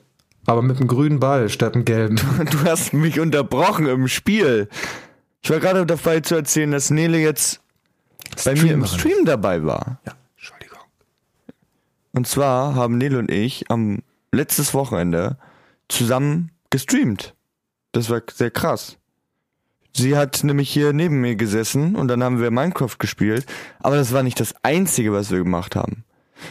[0.46, 2.16] Aber mit einem grünen Ball statt einem gelben.
[2.50, 4.68] Du hast mich unterbrochen im Spiel.
[5.42, 7.60] Ich war gerade dabei zu erzählen, dass Nele jetzt
[8.44, 8.86] bei mir im.
[8.86, 10.00] Stream dabei war.
[10.06, 10.78] Ja, Entschuldigung.
[12.12, 15.36] Und zwar haben Nele und ich am letztes Wochenende
[15.88, 17.34] zusammen gestreamt.
[17.92, 18.98] Das war sehr krass.
[19.94, 23.46] Sie hat nämlich hier neben mir gesessen und dann haben wir Minecraft gespielt.
[23.80, 26.04] Aber das war nicht das Einzige, was wir gemacht haben.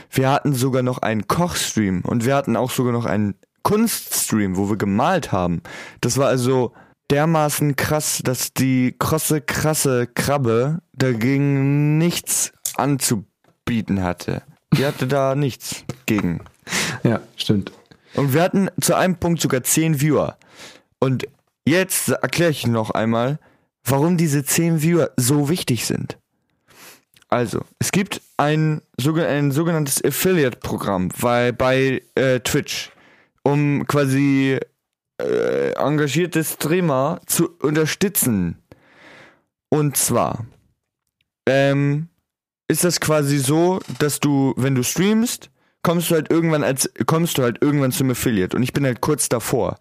[0.10, 4.70] Wir hatten sogar noch einen Kochstream und wir hatten auch sogar noch einen Kunststream, wo
[4.70, 5.62] wir gemalt haben,
[6.00, 6.72] das war also
[7.10, 14.44] dermaßen krass, dass die krosse, krasse Krabbe dagegen nichts anzubieten hatte.
[14.78, 16.42] Die hatte da nichts gegen.
[17.04, 17.72] Ja, stimmt.
[18.14, 20.38] Und wir hatten zu einem Punkt sogar 10 Viewer.
[21.00, 21.28] Und
[21.66, 23.40] jetzt erkläre ich noch einmal,
[23.84, 26.20] warum diese 10 Viewer so wichtig sind.
[27.30, 32.92] Also, es gibt ein, ein sogenanntes Affiliate-Programm bei, bei äh, Twitch,
[33.46, 34.60] um quasi
[35.22, 38.62] äh, engagierte Streamer zu unterstützen.
[39.70, 40.46] Und zwar
[41.48, 42.10] ähm,
[42.68, 45.50] ist das quasi so, dass du, wenn du streamst,
[45.84, 49.02] kommst du halt irgendwann als kommst du halt irgendwann zum Affiliate und ich bin halt
[49.02, 49.78] kurz davor.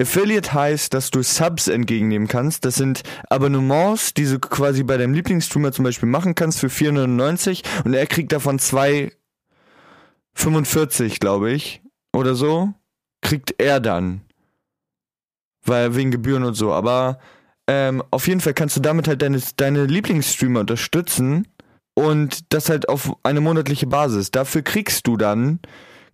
[0.00, 2.64] Affiliate heißt, dass du Subs entgegennehmen kannst.
[2.64, 7.64] Das sind Abonnements, die du quasi bei deinem Lieblingsstreamer zum Beispiel machen kannst für 4,99
[7.84, 12.72] und er kriegt davon 2,45, glaube ich, oder so,
[13.20, 14.22] kriegt er dann.
[15.64, 16.72] Weil wegen Gebühren und so.
[16.72, 17.18] Aber
[17.66, 21.46] ähm, auf jeden Fall kannst du damit halt deine, deine Lieblingsstreamer unterstützen
[21.94, 24.30] und das halt auf eine monatliche Basis.
[24.30, 25.60] Dafür kriegst du dann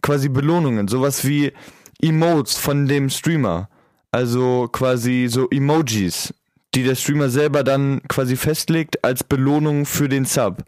[0.02, 1.52] quasi Belohnungen, sowas wie
[2.00, 3.68] Emotes von dem Streamer.
[4.12, 6.34] Also quasi so Emojis,
[6.74, 10.62] die der Streamer selber dann quasi festlegt als Belohnung für den Sub.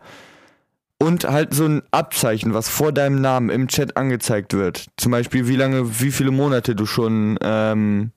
[1.01, 4.87] Und halt so ein Abzeichen, was vor deinem Namen im Chat angezeigt wird.
[4.97, 8.11] Zum Beispiel, wie lange, wie viele Monate du schon ähm,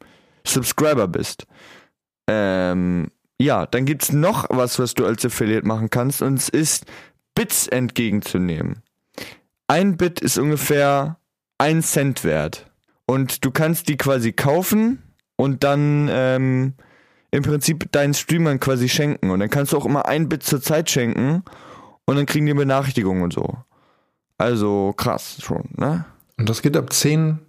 [0.46, 1.46] Subscriber bist.
[2.28, 6.86] Ähm, ja, dann gibt's noch was, was du als Affiliate machen kannst, und es ist
[7.36, 8.82] Bits entgegenzunehmen.
[9.68, 11.18] Ein Bit ist ungefähr
[11.58, 12.66] ein Cent wert.
[13.06, 15.02] Und du kannst die quasi kaufen
[15.36, 16.74] und dann ähm,
[17.32, 19.32] im Prinzip deinen Streamern quasi schenken.
[19.32, 21.44] Und dann kannst du auch immer ein Bit zur Zeit schenken
[22.06, 23.58] und dann kriegen die Benachrichtigungen und so.
[24.38, 26.06] Also krass schon, ne?
[26.38, 27.40] Und das geht ab 10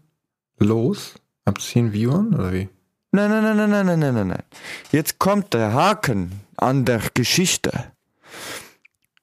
[0.58, 1.14] los?
[1.44, 2.68] Ab 10 Viewern oder wie?
[3.12, 4.42] Nein, nein, nein, nein, nein, nein, nein, nein.
[4.90, 7.92] Jetzt kommt der Haken an der Geschichte.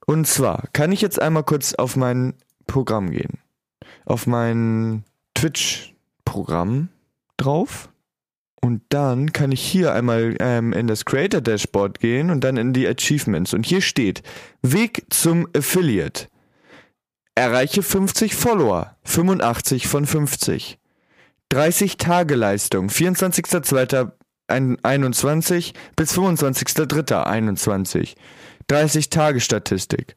[0.06, 2.34] Und zwar kann ich jetzt einmal kurz auf mein
[2.68, 3.40] Programm gehen.
[4.06, 5.04] Auf mein
[5.36, 6.90] Twitch-Programm
[7.38, 7.90] drauf.
[8.62, 12.74] Und dann kann ich hier einmal ähm, in das Creator Dashboard gehen und dann in
[12.74, 13.54] die Achievements.
[13.54, 14.22] Und hier steht
[14.62, 16.28] Weg zum Affiliate.
[17.36, 18.96] Erreiche 50 Follower.
[19.04, 20.78] 85 von 50.
[21.50, 28.16] 30 Tage Leistung, 24.02.21 bis 25.03.21.
[28.68, 30.16] 30 Tage Statistik.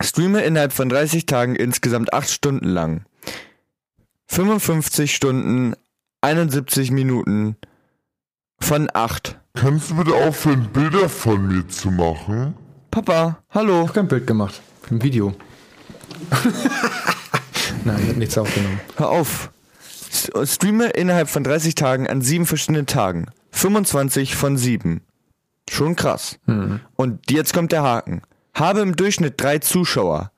[0.00, 3.04] Streame innerhalb von 30 Tagen insgesamt 8 Stunden lang.
[4.28, 5.74] 55 Stunden,
[6.22, 7.56] 71 Minuten
[8.60, 9.40] von 8.
[9.54, 12.54] Kannst du bitte aufhören, Bilder von mir zu machen?
[12.92, 13.82] Papa, hallo.
[13.82, 14.62] Ich habe kein Bild gemacht.
[14.88, 15.34] Ein Video.
[17.84, 18.80] Nein, ich habe nichts aufgenommen.
[18.96, 19.50] Hör auf.
[20.44, 23.26] Streame innerhalb von 30 Tagen an sieben verschiedenen Tagen.
[23.50, 25.00] 25 von 7.
[25.68, 26.38] Schon krass.
[26.94, 28.22] Und jetzt kommt der Haken.
[28.54, 30.30] Habe im Durchschnitt drei Zuschauer.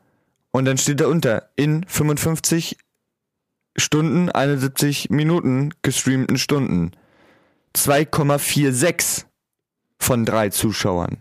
[0.51, 2.79] Und dann steht da unter, in 55
[3.77, 6.93] Stunden, 71 Minuten gestreamten Stunden.
[7.77, 9.25] 2,46
[9.99, 11.19] von drei Zuschauern.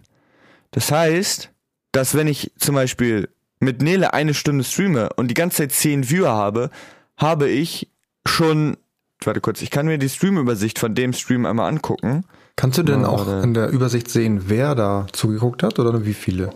[0.72, 1.52] Das heißt,
[1.92, 6.10] dass wenn ich zum Beispiel mit Nele eine Stunde streame und die ganze Zeit 10
[6.10, 6.70] Viewer habe,
[7.18, 7.90] habe ich
[8.28, 8.78] schon,
[9.24, 12.26] warte kurz, ich kann mir die Streamübersicht von dem Stream einmal angucken.
[12.56, 16.54] Kannst du denn auch in der Übersicht sehen, wer da zugeguckt hat oder wie viele?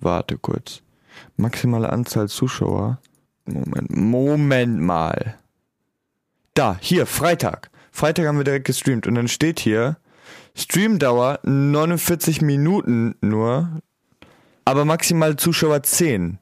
[0.00, 0.82] Warte kurz.
[1.36, 2.98] Maximale Anzahl Zuschauer.
[3.46, 5.38] Moment, Moment mal.
[6.54, 7.70] Da, hier, Freitag.
[7.92, 9.96] Freitag haben wir direkt gestreamt und dann steht hier,
[10.54, 13.82] Streamdauer 49 Minuten nur,
[14.64, 16.38] aber maximale Zuschauer 10.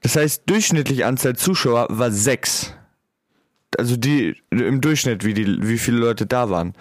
[0.00, 2.74] Das heißt, durchschnittliche Anzahl Zuschauer war 6.
[3.78, 6.74] Also die im Durchschnitt, wie, die, wie viele Leute da waren.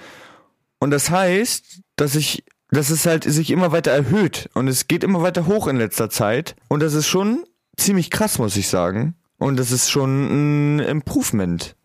[0.80, 5.04] Und das heißt, dass ich, dass es halt sich immer weiter erhöht und es geht
[5.04, 6.56] immer weiter hoch in letzter Zeit.
[6.67, 7.43] Und das ist schon
[7.78, 9.15] ziemlich krass, muss ich sagen.
[9.41, 11.75] Und das ist schon ein Improvement,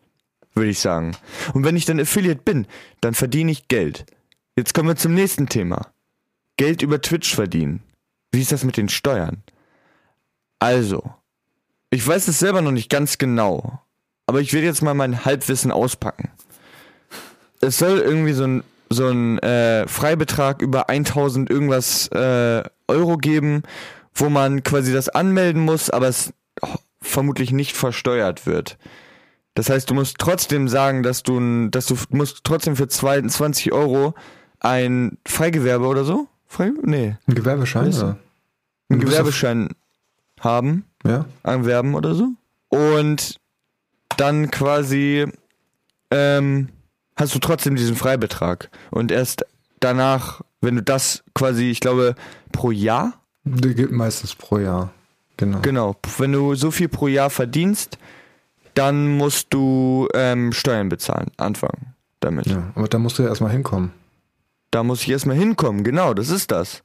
[0.53, 1.17] würde ich sagen.
[1.55, 2.67] Und wenn ich dann Affiliate bin,
[3.01, 4.05] dann verdiene ich Geld.
[4.57, 5.87] Jetzt kommen wir zum nächsten Thema.
[6.59, 7.83] Geld über Twitch verdienen.
[8.31, 9.43] Wie ist das mit den Steuern?
[10.59, 11.15] Also,
[11.89, 13.81] ich weiß es selber noch nicht ganz genau,
[14.27, 16.31] aber ich werde jetzt mal mein Halbwissen auspacken.
[17.63, 23.63] Es soll irgendwie so ein, so ein äh, Freibetrag über 1000 irgendwas äh, Euro geben,
[24.15, 26.35] wo man quasi das anmelden muss, aber es
[27.07, 28.79] vermutlich nicht versteuert wird.
[29.55, 33.73] Das heißt, du musst trotzdem sagen, dass du, ein- dass du musst trotzdem für 22
[33.73, 34.15] Euro
[34.61, 36.29] ein Freigewerbe oder so?
[36.47, 36.73] Frei?
[36.83, 37.17] Nee.
[37.27, 37.87] Ein Gewerbeschein?
[37.87, 38.05] Weißt du?
[38.07, 38.19] Oder?
[38.89, 39.71] Einen gewisser- Gewerbeschein
[40.41, 41.25] haben Ja.
[41.43, 42.29] anwerben oder so.
[42.69, 43.41] Und
[44.17, 45.27] dann quasi
[46.11, 46.69] ähm,
[47.17, 48.71] hast du trotzdem diesen Freibetrag.
[48.91, 49.45] Und erst
[49.81, 52.15] danach, wenn du das quasi, ich glaube,
[52.53, 54.93] pro Jahr, meistens pro Jahr.
[55.37, 55.61] Genau.
[55.61, 57.99] genau, wenn du so viel pro Jahr verdienst,
[58.75, 62.47] dann musst du ähm, Steuern bezahlen, anfangen damit.
[62.47, 63.93] Ja, aber da musst du ja erstmal hinkommen.
[64.71, 66.83] Da muss ich erstmal hinkommen, genau, das ist das.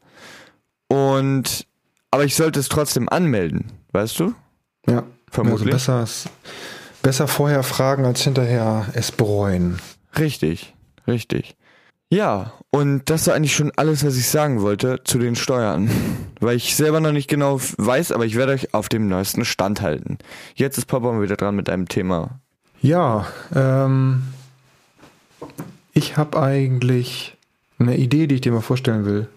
[0.88, 1.66] Und,
[2.12, 4.34] aber ich sollte es trotzdem anmelden, weißt du?
[4.88, 5.04] Ja.
[5.32, 5.74] Vermutlich.
[5.74, 6.30] Also besser,
[7.02, 9.80] besser vorher fragen als hinterher es bereuen.
[10.20, 10.76] Richtig,
[11.08, 11.56] richtig.
[12.12, 15.90] Ja, und das war eigentlich schon alles, was ich sagen wollte zu den Steuern.
[16.42, 19.82] Weil ich selber noch nicht genau weiß, aber ich werde euch auf dem neuesten Stand
[19.82, 20.18] halten.
[20.54, 22.42] Jetzt ist Papa mal wieder dran mit einem Thema.
[22.82, 24.24] Ja, ähm,
[25.94, 27.38] ich habe eigentlich
[27.80, 29.30] eine Idee, die ich dir mal vorstellen will.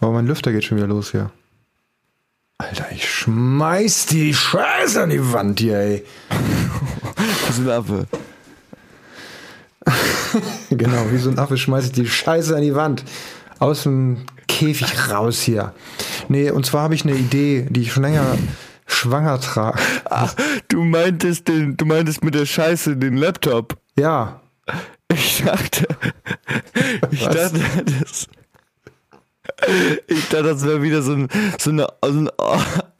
[0.00, 1.30] Aber mein Lüfter geht schon wieder los hier.
[2.58, 6.04] Alter, ich schmeiß die Scheiße an die Wand hier, ey.
[7.46, 8.06] Das ist ein Affe.
[10.70, 13.04] Genau, wie so ein Affe schmeiß ich die Scheiße an die Wand.
[13.58, 15.74] Aus dem Käfig raus hier.
[16.28, 18.38] Nee, und zwar habe ich eine Idee, die ich schon länger
[18.86, 19.78] schwanger trage.
[20.06, 20.28] Ah,
[20.68, 23.76] du meintest den, du meintest mit der Scheiße den Laptop.
[23.96, 24.40] Ja,
[25.12, 25.86] Ich dachte,
[27.10, 27.34] ich Was?
[27.52, 27.60] dachte,
[28.00, 28.26] das,
[30.06, 32.30] ich dachte, das wäre wieder so ein, so eine, so ein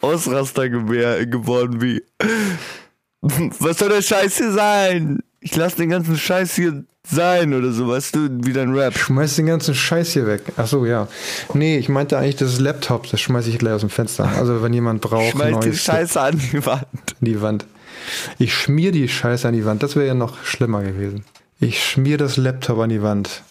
[0.00, 2.02] Ausraster geworden wie,
[3.20, 5.20] was soll der Scheiß hier sein?
[5.40, 8.96] Ich lasse den ganzen Scheiß hier sein oder so, weißt du, wie dein Rap.
[8.96, 10.42] schmeiß den ganzen Scheiß hier weg.
[10.57, 11.09] Ach so, ja.
[11.55, 14.29] Nee, ich meinte eigentlich das Laptop, das schmeiß ich gleich aus dem Fenster.
[14.37, 16.87] Also wenn jemand braucht, Schmeiß die neues Scheiße an die Wand.
[16.87, 17.66] an die Wand.
[18.38, 19.83] Ich schmier die Scheiße an die Wand.
[19.83, 21.25] Das wäre ja noch schlimmer gewesen.
[21.61, 23.42] Ich schmier das Laptop an die Wand.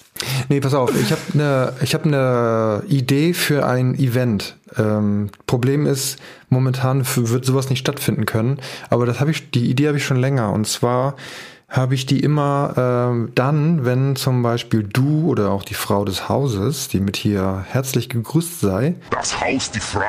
[0.50, 4.58] Nee, pass auf, ich habe eine ich hab ne Idee für ein Event.
[4.78, 6.18] Ähm, Problem ist,
[6.50, 10.20] momentan wird sowas nicht stattfinden können, aber das habe ich die Idee habe ich schon
[10.20, 11.16] länger und zwar
[11.70, 16.28] habe ich die immer ähm, dann, wenn zum Beispiel du oder auch die Frau des
[16.28, 20.02] Hauses, die mit hier herzlich gegrüßt sei, Das Haus, die Frau.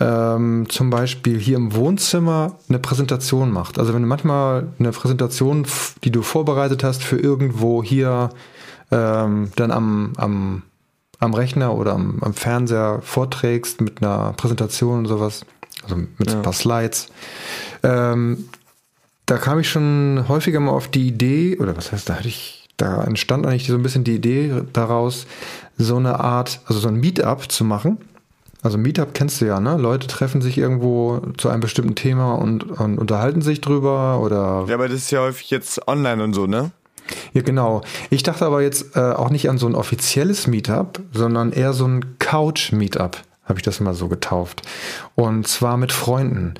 [0.00, 3.78] ähm, zum Beispiel hier im Wohnzimmer eine Präsentation macht.
[3.78, 5.66] Also wenn du manchmal eine Präsentation,
[6.04, 8.30] die du vorbereitet hast für irgendwo hier
[8.90, 10.62] ähm, dann am, am,
[11.18, 15.44] am Rechner oder am, am Fernseher vorträgst mit einer Präsentation und sowas,
[15.82, 17.08] also mit ein paar Slides,
[17.82, 18.48] ähm,
[19.26, 22.68] da kam ich schon häufiger mal auf die Idee, oder was heißt, da hatte ich,
[22.76, 25.26] da entstand eigentlich so ein bisschen die Idee daraus,
[25.78, 27.98] so eine Art, also so ein Meetup zu machen.
[28.62, 29.76] Also Meetup kennst du ja, ne?
[29.76, 34.74] Leute treffen sich irgendwo zu einem bestimmten Thema und, und unterhalten sich drüber oder Ja,
[34.74, 36.70] aber das ist ja häufig jetzt online und so, ne?
[37.32, 37.82] ja, genau.
[38.10, 41.86] Ich dachte aber jetzt äh, auch nicht an so ein offizielles Meetup, sondern eher so
[41.86, 44.62] ein Couch-Meetup, habe ich das mal so getauft.
[45.14, 46.54] Und zwar mit Freunden.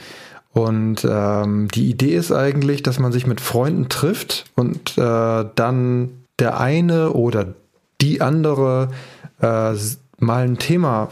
[0.54, 6.10] Und ähm, die Idee ist eigentlich, dass man sich mit Freunden trifft und äh, dann
[6.38, 7.54] der eine oder
[8.00, 8.88] die andere
[9.40, 9.72] äh,
[10.18, 11.08] mal ein Thema,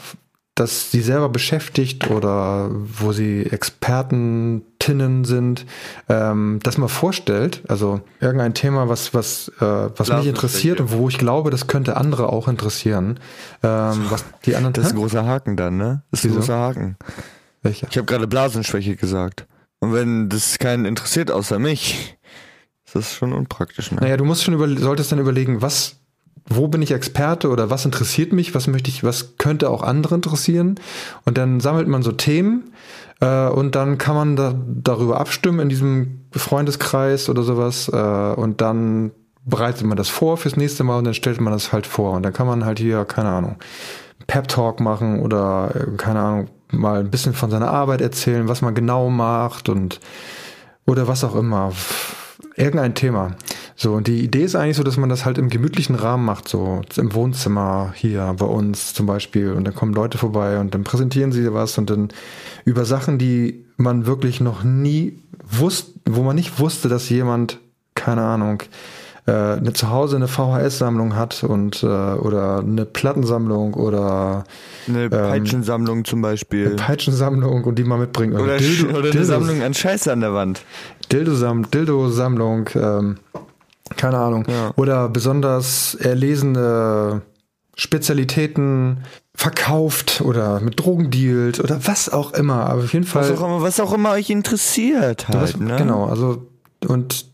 [0.55, 5.67] das sie selber beschäftigt oder wo sie Expertentinnen sind,
[6.09, 7.63] ähm, das mal vorstellt.
[7.67, 9.65] Also irgendein Thema, was, was, äh,
[9.97, 13.19] was mich interessiert und wo ich glaube, das könnte andere auch interessieren.
[13.65, 14.75] Ähm, was die anderen.
[14.75, 16.03] Das ist ein großer Haken dann, ne?
[16.13, 16.97] Das ist ein großer Haken.
[17.63, 17.89] Welcher?
[17.91, 19.47] Ich habe gerade Blasenschwäche gesagt.
[19.81, 22.17] Und wenn das keinen interessiert außer mich,
[22.85, 24.01] ist das schon unpraktisch, ne?
[24.01, 25.97] Naja, du musst schon über, solltest dann überlegen, was,
[26.47, 30.15] wo bin ich Experte oder was interessiert mich, was möchte ich, was könnte auch andere
[30.15, 30.77] interessieren.
[31.25, 32.73] Und dann sammelt man so Themen
[33.21, 37.89] äh, und dann kann man da, darüber abstimmen in diesem Freundeskreis oder sowas.
[37.89, 39.13] Äh, und dann
[39.45, 42.13] bereitet man das vor fürs nächste Mal und dann stellt man das halt vor.
[42.13, 43.57] Und dann kann man halt hier, keine Ahnung,
[44.27, 48.63] Pep Talk machen oder äh, keine Ahnung, mal ein bisschen von seiner Arbeit erzählen, was
[48.63, 50.01] man genau macht und
[50.87, 51.73] oder was auch immer.
[52.57, 53.37] Irgendein Thema.
[53.77, 56.49] So, und die Idee ist eigentlich so, dass man das halt im gemütlichen Rahmen macht,
[56.49, 59.53] so im Wohnzimmer hier bei uns zum Beispiel.
[59.53, 62.09] Und dann kommen Leute vorbei und dann präsentieren sie was und dann
[62.65, 67.59] über Sachen, die man wirklich noch nie wusste, wo man nicht wusste, dass jemand,
[67.95, 68.63] keine Ahnung,
[69.27, 74.45] äh, eine zu Hause eine VHS-Sammlung hat und äh, oder eine Plattensammlung oder
[74.89, 76.71] Eine Peitschensammlung zum Beispiel.
[76.77, 78.35] Peitschensammlung und die mal mitbringen.
[78.35, 79.29] Oder, Dildo- oder eine Dildos.
[79.29, 80.63] Sammlung an Scheiße an der Wand.
[81.13, 83.19] Dildo-Sam- Dildo-Sammlung, ähm,
[83.97, 84.45] keine Ahnung.
[84.49, 84.73] Ja.
[84.77, 87.23] Oder besonders erlesene
[87.77, 89.05] Spezialitäten
[89.35, 92.67] verkauft oder mit Drogen dealt oder was auch immer.
[92.69, 93.23] Aber auf jeden Fall.
[93.31, 95.77] Was auch immer, was auch immer euch interessiert halt, was, ne?
[95.77, 96.47] Genau, also
[96.87, 97.27] und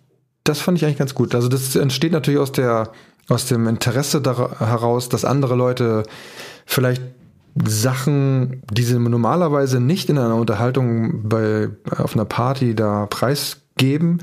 [0.49, 1.35] das fand ich eigentlich ganz gut.
[1.35, 2.91] Also das entsteht natürlich aus der
[3.29, 4.23] aus dem Interesse
[4.59, 6.05] heraus, dass andere Leute
[6.65, 7.03] vielleicht
[7.67, 14.23] Sachen, die sie normalerweise nicht in einer Unterhaltung bei auf einer Party da preisgeben,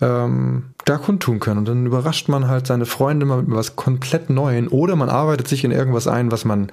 [0.00, 1.58] ähm, da kundtun können.
[1.58, 4.68] Und dann überrascht man halt seine Freunde mal mit was komplett Neuen.
[4.68, 6.70] Oder man arbeitet sich in irgendwas ein, was man,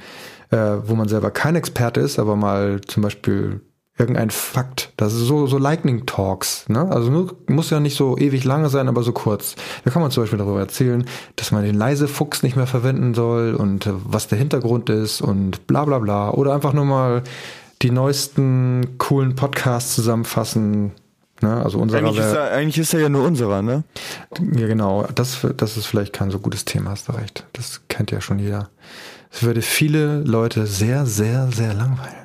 [0.52, 3.62] äh, wo man selber kein Experte ist, aber mal zum Beispiel
[3.98, 4.92] irgendein Fakt.
[4.98, 6.90] Das ist so, so Lightning Talks, ne?
[6.90, 9.56] Also nur, muss ja nicht so ewig lange sein, aber so kurz.
[9.84, 11.06] Da kann man zum Beispiel darüber erzählen,
[11.38, 15.22] dass man den leise Fuchs nicht mehr verwenden soll und äh, was der Hintergrund ist
[15.22, 16.32] und bla bla bla.
[16.32, 17.24] Oder einfach nur mal
[17.82, 20.92] die neuesten coolen Podcasts zusammenfassen.
[21.42, 21.64] Ne?
[21.64, 23.84] Also unserer Eigentlich ist, er, eigentlich ist er ja nur unserer, ne?
[24.56, 25.08] ja, genau.
[25.16, 27.46] Das, das ist vielleicht kein so gutes Thema, hast du recht.
[27.54, 28.70] Das kennt ja schon jeder.
[29.32, 32.25] Es würde viele Leute sehr, sehr, sehr langweilen.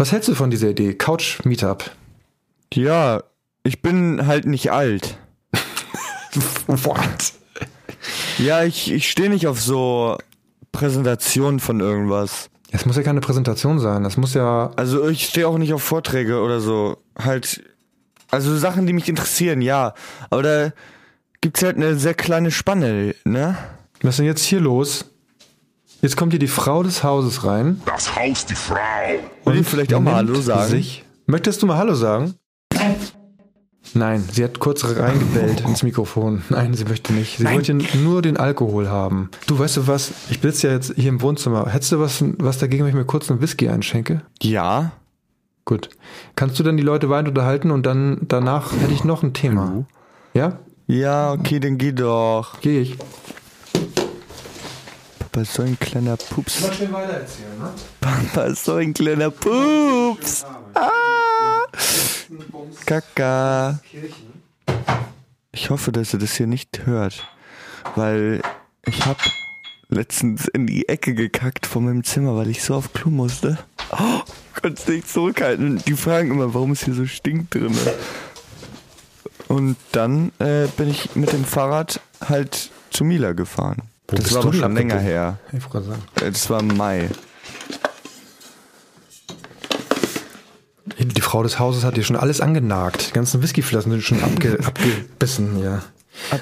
[0.00, 0.94] Was hältst du von dieser Idee?
[0.94, 1.90] Couch Meetup.
[2.72, 3.22] Ja,
[3.64, 5.18] ich bin halt nicht alt.
[6.66, 7.34] What?
[8.38, 10.16] Ja, ich, ich stehe nicht auf so
[10.72, 12.48] Präsentationen von irgendwas.
[12.70, 14.02] Es muss ja keine Präsentation sein.
[14.02, 14.70] Das muss ja.
[14.74, 16.96] Also ich stehe auch nicht auf Vorträge oder so.
[17.22, 17.62] Halt,
[18.30, 19.92] also Sachen, die mich interessieren, ja.
[20.30, 20.72] Aber da
[21.42, 23.58] gibt's halt eine sehr kleine Spanne, ne?
[24.00, 25.09] Was ist denn jetzt hier los?
[26.02, 27.82] Jetzt kommt hier die Frau des Hauses rein.
[27.84, 28.76] Das Haus, die Frau.
[29.44, 30.70] Will die vielleicht auch mal Hallo sagen?
[30.70, 31.04] Sich.
[31.26, 32.34] Möchtest du mal Hallo sagen?
[33.92, 36.42] Nein, sie hat kurz reingebellt ins Mikrofon.
[36.48, 37.38] Nein, sie möchte nicht.
[37.38, 39.30] Sie wollte nur den Alkohol haben.
[39.46, 40.12] Du, weißt du was?
[40.30, 41.66] Ich bin jetzt ja jetzt hier im Wohnzimmer.
[41.70, 44.22] Hättest du was, was dagegen, wenn ich mir kurz einen Whisky einschenke?
[44.40, 44.92] Ja.
[45.64, 45.90] Gut.
[46.34, 49.84] Kannst du dann die Leute weiter unterhalten und dann danach hätte ich noch ein Thema.
[50.34, 50.58] Ja?
[50.86, 52.60] Ja, okay, dann geh doch.
[52.60, 52.96] Gehe ich.
[55.30, 56.58] Papa ist so ein kleiner Pups.
[56.76, 57.72] schön weiter erzählen, ne?
[58.00, 60.44] Papa ist so ein kleiner Pups.
[60.74, 60.90] Ah.
[62.84, 63.78] Kaka.
[65.52, 67.28] Ich hoffe, dass er das hier nicht hört,
[67.94, 68.42] weil
[68.84, 69.18] ich hab
[69.88, 73.56] letztens in die Ecke gekackt von meinem Zimmer, weil ich so auf Klo musste.
[73.92, 74.22] Oh,
[74.60, 75.80] konnte nicht zurückhalten.
[75.86, 77.76] Die fragen immer, warum es hier so stinkt drin.
[79.46, 83.82] Und dann äh, bin ich mit dem Fahrrad halt zu Mila gefahren.
[84.10, 85.12] Wo das war du aber schon länger abgebogen?
[85.14, 85.38] her.
[85.52, 86.02] Ich sagen.
[86.20, 87.08] Äh, Das war im Mai.
[90.98, 93.08] Die Frau des Hauses hat hier schon alles angenagt.
[93.08, 95.82] Die ganzen Whiskyflaschen sind schon abge, abgebissen, ja.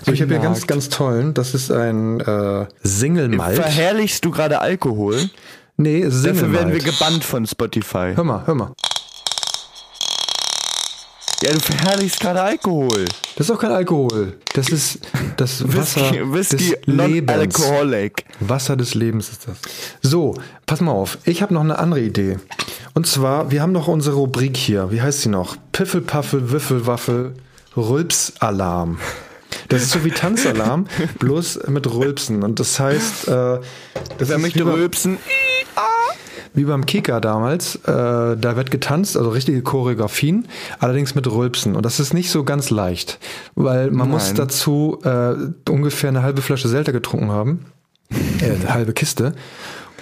[0.05, 1.35] So, ich habe hier ganz, ganz tollen.
[1.35, 3.57] Das ist ein äh, Single Malt.
[3.57, 5.31] Verherrlichst du gerade Alkohol?
[5.77, 6.85] Nee, Single Dafür werden wir Malt.
[6.85, 8.13] gebannt von Spotify.
[8.17, 8.73] Hör mal, hör mal.
[11.43, 13.05] Ja, du verherrlichst gerade Alkohol.
[13.37, 14.37] Das ist auch kein Alkohol.
[14.55, 14.99] Das ist
[15.37, 17.61] das Wasser Whisky, Whisky des Lebens.
[18.41, 19.59] Wasser des Lebens ist das.
[20.03, 20.35] So,
[20.67, 21.19] pass mal auf.
[21.25, 22.39] Ich habe noch eine andere Idee.
[22.95, 24.91] Und zwar, wir haben noch unsere Rubrik hier.
[24.91, 25.57] Wie heißt sie noch?
[25.71, 27.35] Piffelpaffel, Wiffelwaffel,
[27.77, 28.99] Rülpsalarm.
[29.69, 30.87] Das ist so wie Tanzalarm,
[31.21, 32.43] bloß mit Rülpsen.
[32.43, 33.61] Und das heißt, äh,
[34.19, 35.19] das ist möchte rülpsen?
[36.55, 37.77] Wie beim Kika damals.
[37.77, 40.47] Äh, da wird getanzt, also richtige Choreografien,
[40.79, 41.77] allerdings mit Rülpsen.
[41.77, 43.19] Und das ist nicht so ganz leicht,
[43.55, 44.37] weil man muss Nein.
[44.37, 45.35] dazu äh,
[45.71, 47.67] ungefähr eine halbe Flasche Selter getrunken haben.
[48.41, 49.35] Äh, eine halbe Kiste.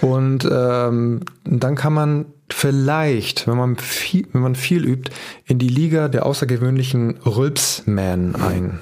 [0.01, 5.11] Und ähm, dann kann man vielleicht, wenn man viel, wenn man viel übt,
[5.45, 8.79] in die Liga der außergewöhnlichen Rülpsman ein,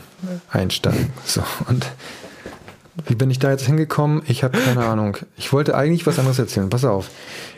[0.50, 1.08] einsteigen.
[1.26, 1.88] So und
[3.08, 4.22] wie bin ich da jetzt hingekommen?
[4.28, 5.18] Ich habe keine Ahnung.
[5.38, 6.70] Ich wollte eigentlich was anderes erzählen.
[6.70, 7.10] Pass auf.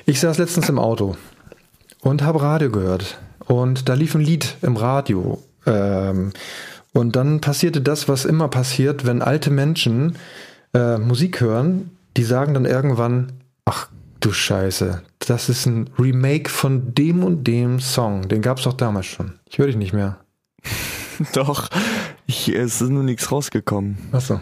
[0.06, 1.16] Ich saß letztens im Auto
[2.02, 3.20] und habe Radio gehört.
[3.46, 5.42] Und da lief ein Lied im Radio.
[5.66, 6.32] Ähm,
[6.94, 10.18] und dann passierte das, was immer passiert, wenn alte Menschen
[10.74, 11.92] äh, Musik hören.
[12.18, 13.34] Die sagen dann irgendwann,
[13.66, 18.28] ach du Scheiße, das ist ein Remake von dem und dem Song.
[18.28, 19.34] Den gab es doch damals schon.
[19.50, 20.18] Ich höre dich nicht mehr.
[21.34, 21.70] Doch.
[22.26, 23.98] Ich, es ist nur nichts rausgekommen.
[24.12, 24.42] Achso.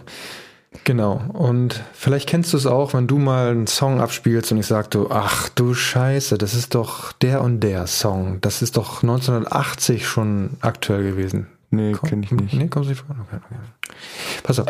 [0.83, 1.21] Genau.
[1.33, 4.91] Und vielleicht kennst du es auch, wenn du mal einen Song abspielst und ich sag
[4.91, 8.39] du, ach du Scheiße, das ist doch der und der Song.
[8.41, 11.47] Das ist doch 1980 schon aktuell gewesen.
[11.71, 12.53] Nee, kenn ich nicht.
[12.53, 13.15] Nee, kommst du nicht vor?
[13.27, 13.59] Okay, okay.
[14.43, 14.67] Pass auf.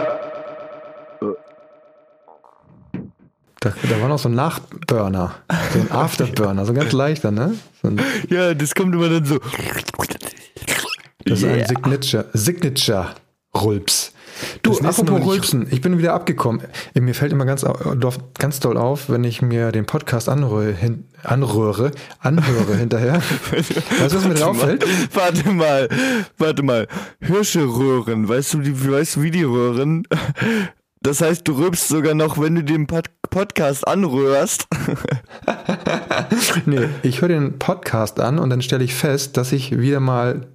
[3.60, 5.36] Da, da war noch so ein Nachburner,
[5.74, 7.56] so ein Afterburner, so ganz leichter, ne?
[7.82, 7.90] So
[8.30, 9.40] Ja, das kommt immer dann so.
[11.26, 11.54] das ist Yeah.
[11.56, 13.16] ein Signature, Signature
[13.56, 14.14] Rülps.
[14.64, 16.62] Du, Das apropos Rülpsen, ich bin wieder abgekommen.
[16.94, 20.74] Äh, Mir fällt immer ganz, dof- ganz doll auf, wenn ich mir den Podcast anrühre,
[20.74, 23.22] hin, anrühre, anhöre hinterher.
[23.52, 24.86] Weißt du, was mir denn auffällt?
[25.14, 25.88] Warte mal,
[26.38, 26.88] warte mal.
[27.22, 30.04] Hirscheröhren, weißt du, die, weißt du, wie die röhren?
[31.02, 34.68] Das heißt, du rülpst sogar noch, wenn du den Pod Podcast anrührst.
[36.66, 40.48] Nee, ich höre den Podcast an und dann stelle ich fest, dass ich wieder mal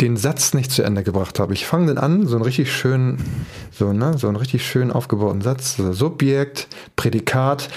[0.00, 1.52] den Satz nicht zu Ende gebracht habe.
[1.52, 3.18] Ich fange den an, so einen richtig schönen,
[3.72, 5.76] so, ne, so einen richtig schön aufgebauten Satz.
[5.76, 7.68] So Subjekt, Prädikat,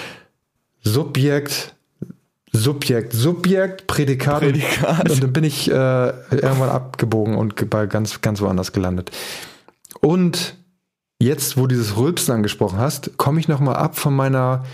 [0.82, 1.74] Subjekt,
[2.52, 4.40] Subjekt, Subjekt, Prädikat.
[4.40, 5.10] Prädikat.
[5.10, 9.10] Und, dann bin ich äh, irgendwann abgebogen und bei ganz, ganz woanders gelandet.
[10.00, 10.56] Und
[11.18, 14.64] jetzt, wo du dieses Rülpsen angesprochen hast, komme ich nochmal ab von meiner,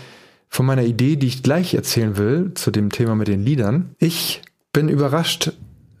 [0.49, 3.95] von meiner Idee, die ich gleich erzählen will, zu dem Thema mit den Liedern.
[3.97, 4.41] Ich
[4.71, 5.53] bin überrascht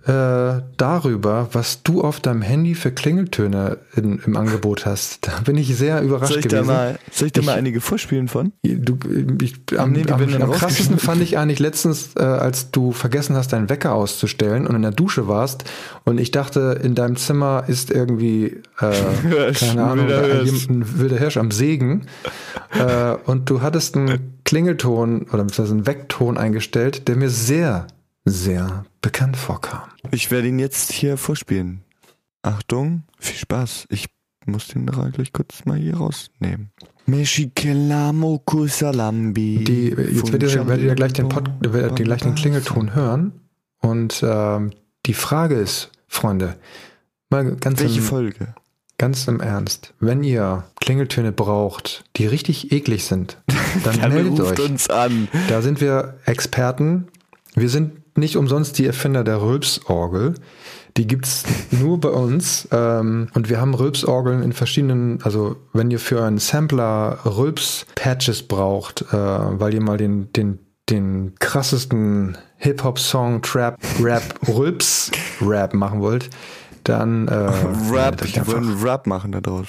[0.09, 5.27] äh, darüber, was du auf deinem Handy für Klingeltöne in, im Angebot hast.
[5.27, 6.67] Da bin ich sehr überrascht Soll ich da gewesen.
[6.67, 8.51] mal, soll ich da Ich- mal einige vorspielen von?
[8.63, 8.97] Du,
[9.41, 13.53] ich, am, nee, am, am krassesten fand ich eigentlich letztens, äh, als du vergessen hast,
[13.53, 15.63] deinen Wecker auszustellen und in der Dusche warst
[16.05, 18.91] und ich dachte, in deinem Zimmer ist irgendwie, äh,
[19.21, 22.07] Hirsch, keine ein Ahnung, wilder ein, wilder Hirsch am Sägen
[22.77, 27.85] äh, und du hattest einen Klingelton oder beziehungsweise einen Weckton eingestellt, der mir sehr,
[28.25, 29.89] sehr bekannt vorkam.
[30.11, 31.83] Ich werde ihn jetzt hier vorspielen.
[32.41, 33.85] Achtung, viel Spaß.
[33.89, 34.07] Ich
[34.45, 36.71] muss den gleich kurz mal hier rausnehmen.
[37.05, 39.63] Meshikelamo Kusalambi.
[39.63, 43.41] Die, jetzt werdet ihr, werdet ihr gleich den, Pod, werdet ihr gleich den Klingelton hören.
[43.81, 44.71] Und ähm,
[45.05, 46.55] die Frage ist, Freunde,
[47.29, 48.55] mal ganz Welche im, Folge?
[48.97, 53.37] ganz im Ernst, wenn ihr Klingeltöne braucht, die richtig eklig sind,
[53.83, 54.69] dann, Dann meldet ruft euch.
[54.69, 55.27] uns an.
[55.47, 57.07] Da sind wir Experten.
[57.55, 60.35] Wir sind nicht umsonst die Erfinder der Rülpsorgel.
[60.97, 62.67] Die gibt's nur bei uns.
[62.71, 69.01] Ähm, und wir haben Rülpsorgeln in verschiedenen, also wenn ihr für einen Sampler Rülps-Patches braucht,
[69.13, 70.59] äh, weil ihr mal den, den,
[70.89, 76.29] den krassesten Hip-Hop-Song, Trap, Rap, Rülps-Rap machen wollt,
[76.83, 77.33] dann äh,
[77.91, 78.53] Rap, die einfach.
[78.53, 79.67] wollen Rap machen da draus.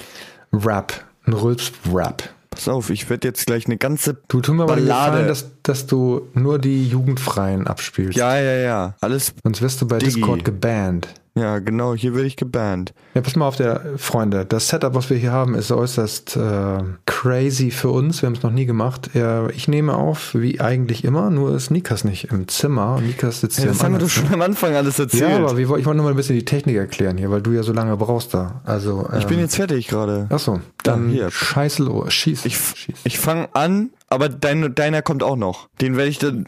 [0.51, 0.93] Rap,
[1.25, 2.23] ein Rülps-Rap.
[2.49, 5.11] Pass auf, ich werde jetzt gleich eine ganze Du tu mir aber Ballade.
[5.11, 8.17] Gefallen, dass, dass du nur die Jugendfreien abspielst.
[8.17, 8.95] Ja, ja, ja.
[9.01, 9.33] Alles.
[9.43, 10.15] Sonst wirst du bei Diggi.
[10.15, 11.07] Discord gebannt.
[11.33, 11.95] Ja, genau.
[11.95, 12.93] Hier werde ich gebannt.
[13.13, 14.45] Ja, pass mal auf, der Freunde.
[14.45, 18.21] Das Setup, was wir hier haben, ist äußerst äh, crazy für uns.
[18.21, 19.11] Wir haben es noch nie gemacht.
[19.13, 22.95] Ja, ich nehme auf, wie eigentlich immer, nur ist Nikas nicht im Zimmer.
[22.97, 25.29] Und Nikas sitzt Ja, hier das im haben wir schon am Anfang alles erzählt.
[25.31, 27.51] Ja, aber wir, ich wollte nur mal ein bisschen die Technik erklären hier, weil du
[27.53, 28.59] ja so lange brauchst da.
[28.65, 30.27] Also, ähm, ich bin jetzt fertig gerade.
[30.29, 31.31] Achso, dann Ja, hier.
[31.31, 32.43] scheiße, los, schieß.
[32.43, 32.95] Ich, schieß.
[33.05, 35.69] ich fange an, aber dein, deiner kommt auch noch.
[35.79, 36.47] Den werde ich dann.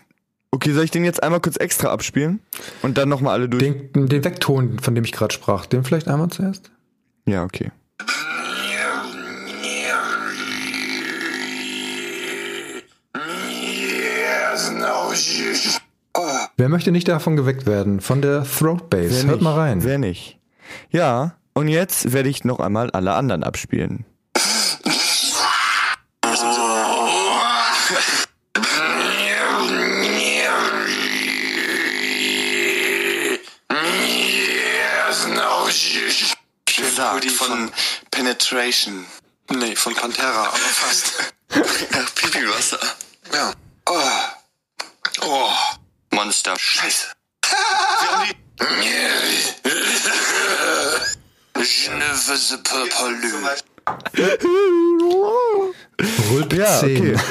[0.52, 2.42] Okay, soll ich den jetzt einmal kurz extra abspielen?
[2.84, 3.64] Und dann nochmal alle durch?
[3.64, 6.72] den, den Weckton, von dem ich gerade sprach, den vielleicht einmal zuerst?
[7.26, 7.72] Ja, okay.
[16.58, 18.02] Wer möchte nicht davon geweckt werden?
[18.02, 19.26] Von der Throat Bass.
[19.26, 19.84] Hört mal rein.
[19.84, 20.38] Wer nicht?
[20.92, 24.06] Ja, und jetzt werde ich noch einmal alle anderen abspielen.
[36.96, 37.72] Gesagt von
[38.12, 39.06] Penetration.
[39.52, 41.34] Nee, von Pantera, aber fast.
[41.92, 42.80] Nach Pipi-Wasser.
[43.34, 43.54] Ja.
[43.90, 44.00] Oh.
[45.22, 45.50] Oh.
[46.12, 46.56] Monster.
[46.58, 47.08] Scheiße.
[47.44, 48.36] Wir haben die...
[51.54, 51.94] Pas
[52.90, 53.56] parler.
[56.32, 56.98] Rülp Ja, 10.
[56.98, 57.18] okay.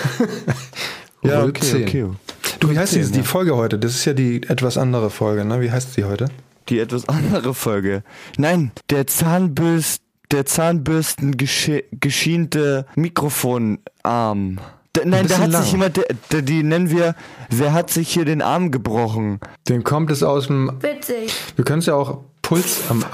[1.25, 1.83] Ja, okay, 10.
[1.85, 2.11] okay.
[2.59, 3.25] Du, wie heißt die, die ja.
[3.25, 3.79] Folge heute?
[3.79, 5.61] Das ist ja die etwas andere Folge, ne?
[5.61, 6.31] Wie heißt sie heute?
[6.69, 8.03] Die etwas andere Folge.
[8.37, 14.59] Nein, der Zahnbürst, der Zahnbürsten geschi geschiente Mikrofonarm.
[14.95, 15.63] Da, nein, da hat lang.
[15.63, 17.15] sich jemand, der, der, die nennen wir,
[17.51, 19.41] wer hat sich hier den Arm gebrochen?
[19.69, 20.71] Den kommt es aus dem.
[20.81, 21.35] Witzig.
[21.57, 23.05] Wir können es ja auch Puls am,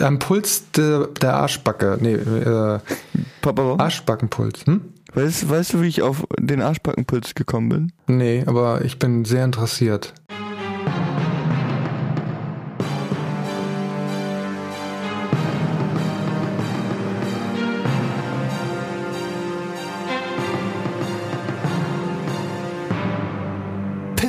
[0.00, 1.98] am Puls de, der Arschbacke.
[2.00, 2.80] Nee, äh,
[3.42, 4.66] Papa, Arschbackenpuls.
[4.66, 4.92] Hm?
[5.16, 7.92] weißt, weißt du, wie ich auf den Arschbackenpuls gekommen bin?
[8.06, 10.14] Nee, aber ich bin sehr interessiert.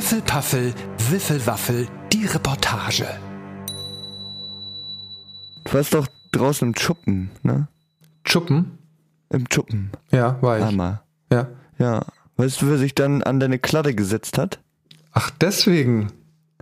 [0.08, 0.72] Piffelpaffel,
[1.10, 3.04] Wiffelwaffel, die Reportage.
[5.64, 7.68] Du warst doch draußen im Schuppen, ne?
[8.24, 8.78] Chuppen?
[9.28, 9.90] Im Schuppen.
[10.10, 10.64] Ja, war ich.
[10.64, 11.02] Einmal.
[11.30, 11.48] Ja.
[11.78, 12.06] Ja.
[12.38, 14.60] Weißt du, wer sich dann an deine Kladde gesetzt hat?
[15.12, 16.10] Ach, deswegen.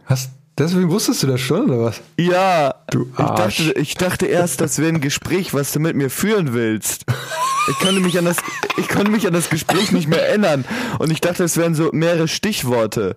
[0.07, 2.01] Hast, deswegen wusstest du das schon, oder was?
[2.18, 3.59] Ja, Du ich Arsch.
[3.68, 7.05] dachte, ich dachte erst, das wäre ein Gespräch, was du mit mir führen willst.
[7.70, 8.38] Ich konnte mich an das,
[8.76, 10.64] ich konnte mich an das Gespräch nicht mehr erinnern.
[10.99, 13.14] Und ich dachte, es wären so mehrere Stichworte.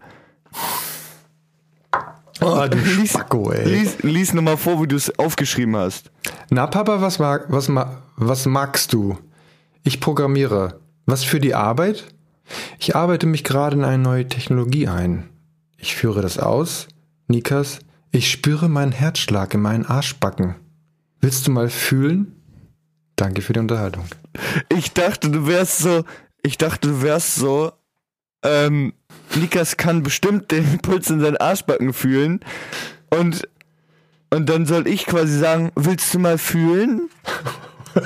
[2.41, 3.67] Oh, du Lies, Spacko, ey.
[3.67, 6.09] lies, lies nochmal vor, wie du es aufgeschrieben hast.
[6.49, 9.17] Na, Papa, was, mag, was, ma, was magst du?
[9.83, 10.79] Ich programmiere.
[11.05, 12.05] Was für die Arbeit?
[12.79, 15.29] Ich arbeite mich gerade in eine neue Technologie ein.
[15.77, 16.87] Ich führe das aus.
[17.27, 17.79] Nikas,
[18.11, 20.55] ich spüre meinen Herzschlag in meinen Arschbacken.
[21.19, 22.35] Willst du mal fühlen?
[23.15, 24.05] Danke für die Unterhaltung.
[24.69, 26.05] Ich dachte, du wärst so,
[26.41, 27.73] ich dachte, du wärst so,
[28.43, 28.93] ähm,
[29.35, 32.39] Nikas kann bestimmt den Puls in seinen Arschbacken fühlen
[33.09, 33.47] und,
[34.29, 37.09] und dann soll ich quasi sagen, willst du mal fühlen?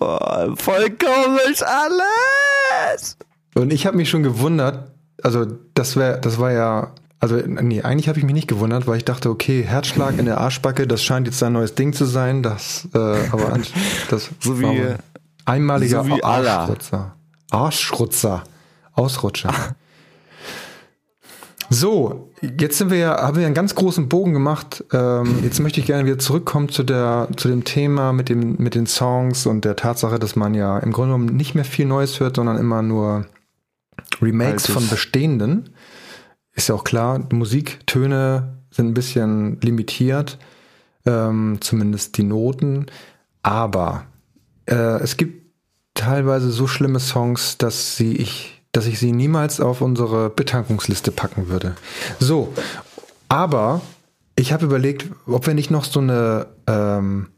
[0.00, 3.16] Oh, voll komisch alles.
[3.54, 4.92] Und ich habe mich schon gewundert,
[5.22, 5.44] also
[5.74, 9.04] das wäre, das war ja, also nee, eigentlich habe ich mich nicht gewundert, weil ich
[9.04, 12.86] dachte, okay, Herzschlag in der Arschbacke, das scheint jetzt ein neues Ding zu sein, das,
[12.94, 12.98] äh,
[13.32, 13.58] aber
[14.10, 14.94] das So wie-
[15.44, 16.22] einmaliger so wie.
[16.22, 17.14] Arschrutzer.
[17.50, 18.44] Arschrutzer.
[18.98, 19.52] Ausrutscher.
[21.70, 24.84] So, jetzt sind wir ja, haben wir einen ganz großen Bogen gemacht.
[24.92, 28.74] Ähm, jetzt möchte ich gerne wieder zurückkommen zu der, zu dem Thema mit dem, mit
[28.74, 32.20] den Songs und der Tatsache, dass man ja im Grunde genommen nicht mehr viel Neues
[32.20, 33.26] hört, sondern immer nur
[34.22, 34.70] Remakes Altes.
[34.70, 35.70] von bestehenden.
[36.54, 40.38] Ist ja auch klar, Musiktöne sind ein bisschen limitiert,
[41.04, 42.86] ähm, zumindest die Noten.
[43.42, 44.06] Aber
[44.66, 45.52] äh, es gibt
[45.94, 51.48] teilweise so schlimme Songs, dass sie ich, dass ich sie niemals auf unsere Betankungsliste packen
[51.48, 51.76] würde.
[52.20, 52.52] So,
[53.28, 53.80] aber
[54.36, 57.28] ich habe überlegt, ob wir nicht noch so eine ähm,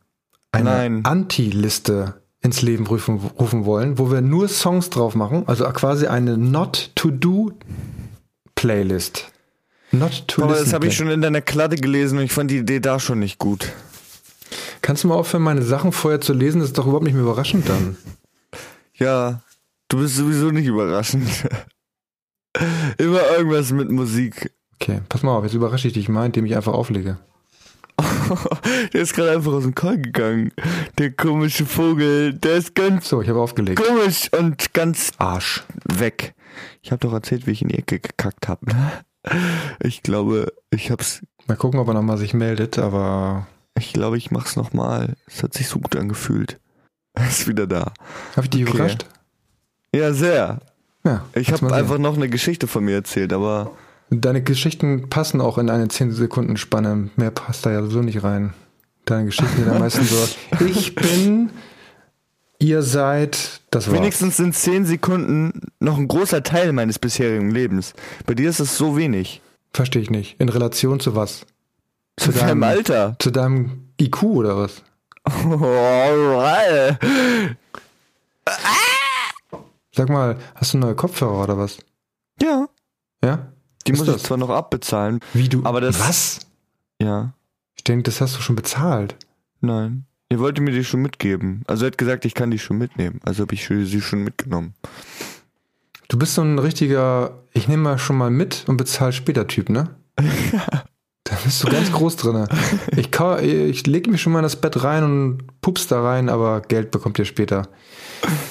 [0.52, 1.00] eine.
[1.04, 6.38] Anti-Liste ins Leben rufen, rufen wollen, wo wir nur Songs drauf machen, also quasi eine
[6.38, 7.52] Not to Do
[8.54, 9.30] Playlist.
[9.92, 12.58] Not to Aber das habe ich schon in deiner Kladde gelesen und ich fand die
[12.58, 13.72] Idee da schon nicht gut.
[14.82, 16.60] Kannst du mal aufhören, meine Sachen vorher zu lesen?
[16.60, 17.96] Das ist doch überhaupt nicht mehr überraschend dann.
[18.94, 19.42] Ja,
[19.90, 21.28] du bist sowieso nicht überraschend.
[22.98, 24.50] Immer irgendwas mit Musik.
[24.80, 27.18] Okay, pass mal auf, jetzt überrasche ich dich mal, indem ich einfach auflege.
[28.94, 30.52] Der ist gerade einfach aus dem Call gegangen.
[30.98, 33.78] Der komische Vogel, der ist ganz So, ich habe aufgelegt.
[33.82, 35.64] komisch und ganz Arsch.
[35.84, 36.34] weg.
[36.80, 38.66] Ich habe doch erzählt, wie ich in die Ecke gekackt habe.
[39.82, 41.20] Ich glaube, ich hab's.
[41.46, 45.14] Mal gucken, ob er nochmal sich meldet, aber Ich glaube, ich mach's nochmal.
[45.26, 46.58] Es hat sich so gut angefühlt.
[47.12, 47.92] Er ist wieder da.
[48.34, 48.72] habe ich dich Okay.
[48.76, 49.04] überrascht?
[49.94, 50.60] Ja, sehr.
[51.04, 51.24] Ja.
[51.34, 53.72] Ich habe einfach noch eine Geschichte von mir erzählt, aber
[54.10, 57.10] Deine Geschichten passen auch in eine 10 Sekunden Spanne.
[57.14, 58.54] Mehr passt da ja so nicht rein.
[59.04, 60.16] Deine Geschichten sind am meisten so.
[60.66, 61.50] Ich bin,
[62.58, 63.96] ihr seid, das war's.
[63.96, 67.94] wenigstens sind zehn Sekunden noch ein großer Teil meines bisherigen Lebens.
[68.26, 69.42] Bei dir ist es so wenig.
[69.72, 70.34] Verstehe ich nicht.
[70.40, 71.46] In Relation zu was?
[72.16, 73.14] Zu deinem Alter.
[73.20, 74.82] Zu deinem IQ oder was?
[75.24, 76.98] Alright.
[80.00, 81.76] Sag mal, hast du neue Kopfhörer oder was?
[82.40, 82.68] Ja,
[83.22, 83.52] Ja?
[83.86, 84.16] die Ist muss das?
[84.16, 85.20] ich zwar noch abbezahlen.
[85.34, 85.62] Wie du?
[85.64, 86.40] Aber das- was?
[87.02, 87.34] Ja,
[87.76, 89.14] Ich denke, das hast du schon bezahlt.
[89.60, 90.06] nein.
[90.30, 91.64] Ihr wollte mir die schon mitgeben.
[91.66, 93.20] Also er hat gesagt, ich kann die schon mitnehmen.
[93.26, 94.72] Also habe ich sie schon mitgenommen.
[96.08, 99.68] Du bist so ein richtiger, ich nehme mal schon mal mit und bezahl später Typ,
[99.68, 99.90] ne?
[101.24, 102.48] Da bist du ganz groß drinne.
[102.96, 106.28] Ich, kau- ich leg mich schon mal in das Bett rein und pups da rein,
[106.30, 107.68] aber Geld bekommt ihr später.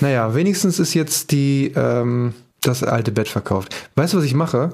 [0.01, 3.76] Naja, wenigstens ist jetzt die, ähm, das alte Bett verkauft.
[3.95, 4.72] Weißt du, was ich mache?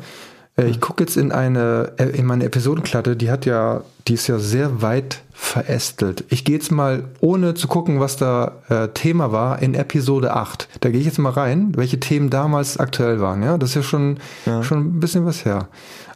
[0.57, 4.27] Äh, Ich gucke jetzt in eine, äh, in meine Episodenklatte, die hat ja, die ist
[4.27, 6.23] ja sehr weit verästelt.
[6.29, 10.69] Ich gehe jetzt mal, ohne zu gucken, was da äh, Thema war, in Episode 8.
[10.79, 13.57] Da gehe ich jetzt mal rein, welche Themen damals aktuell waren, ja?
[13.57, 14.19] Das ist ja schon,
[14.61, 15.67] schon ein bisschen was her.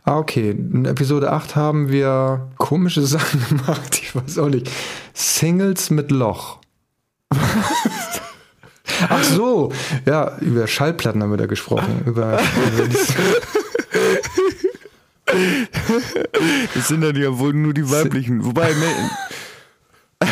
[0.05, 0.51] Ah, okay.
[0.51, 4.71] In Episode 8 haben wir komische Sachen gemacht, ich weiß auch nicht.
[5.13, 6.59] Singles mit Loch.
[9.07, 9.71] Ach so,
[10.05, 12.01] ja, über Schallplatten haben wir da gesprochen.
[12.05, 12.87] Über, über
[16.73, 18.43] Das sind dann ja wohl nur die weiblichen.
[18.45, 20.27] Wobei, mä-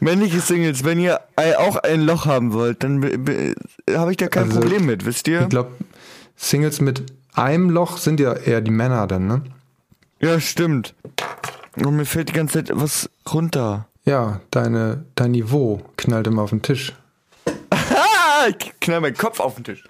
[0.00, 1.20] männliche Singles, wenn ihr
[1.58, 3.54] auch ein Loch haben wollt, dann be- be-
[3.92, 5.42] habe ich da kein Also, Problem mit, wisst ihr?
[5.42, 5.72] ich glaube,
[6.36, 7.02] Singles mit
[7.34, 9.42] einem Loch sind ja eher die Männer dann, ne?
[10.20, 10.94] Ja, stimmt.
[11.76, 13.86] Und mir fällt die ganze Zeit was runter.
[14.04, 16.94] Ja, deine, dein Niveau knallt immer auf den Tisch.
[18.38, 19.82] Ah, ich knall meinen Kopf auf den Tisch.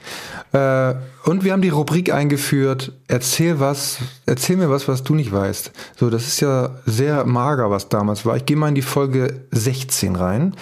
[0.52, 0.94] Äh,
[1.24, 5.72] und wir haben die Rubrik eingeführt, erzähl was, erzähl mir was, was du nicht weißt.
[5.96, 8.36] So, das ist ja sehr mager, was damals war.
[8.36, 10.54] Ich gehe mal in die Folge 16 rein.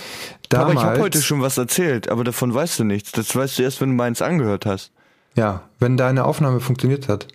[0.52, 3.12] Aber Damals, ich habe heute schon was erzählt, aber davon weißt du nichts.
[3.12, 4.92] Das weißt du erst, wenn du meins angehört hast.
[5.36, 7.28] Ja, wenn deine Aufnahme funktioniert hat.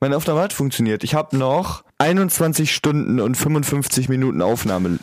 [0.00, 1.04] Meine Aufnahme hat funktioniert.
[1.04, 4.98] Ich habe noch 21 Stunden und 55 Minuten Aufnahme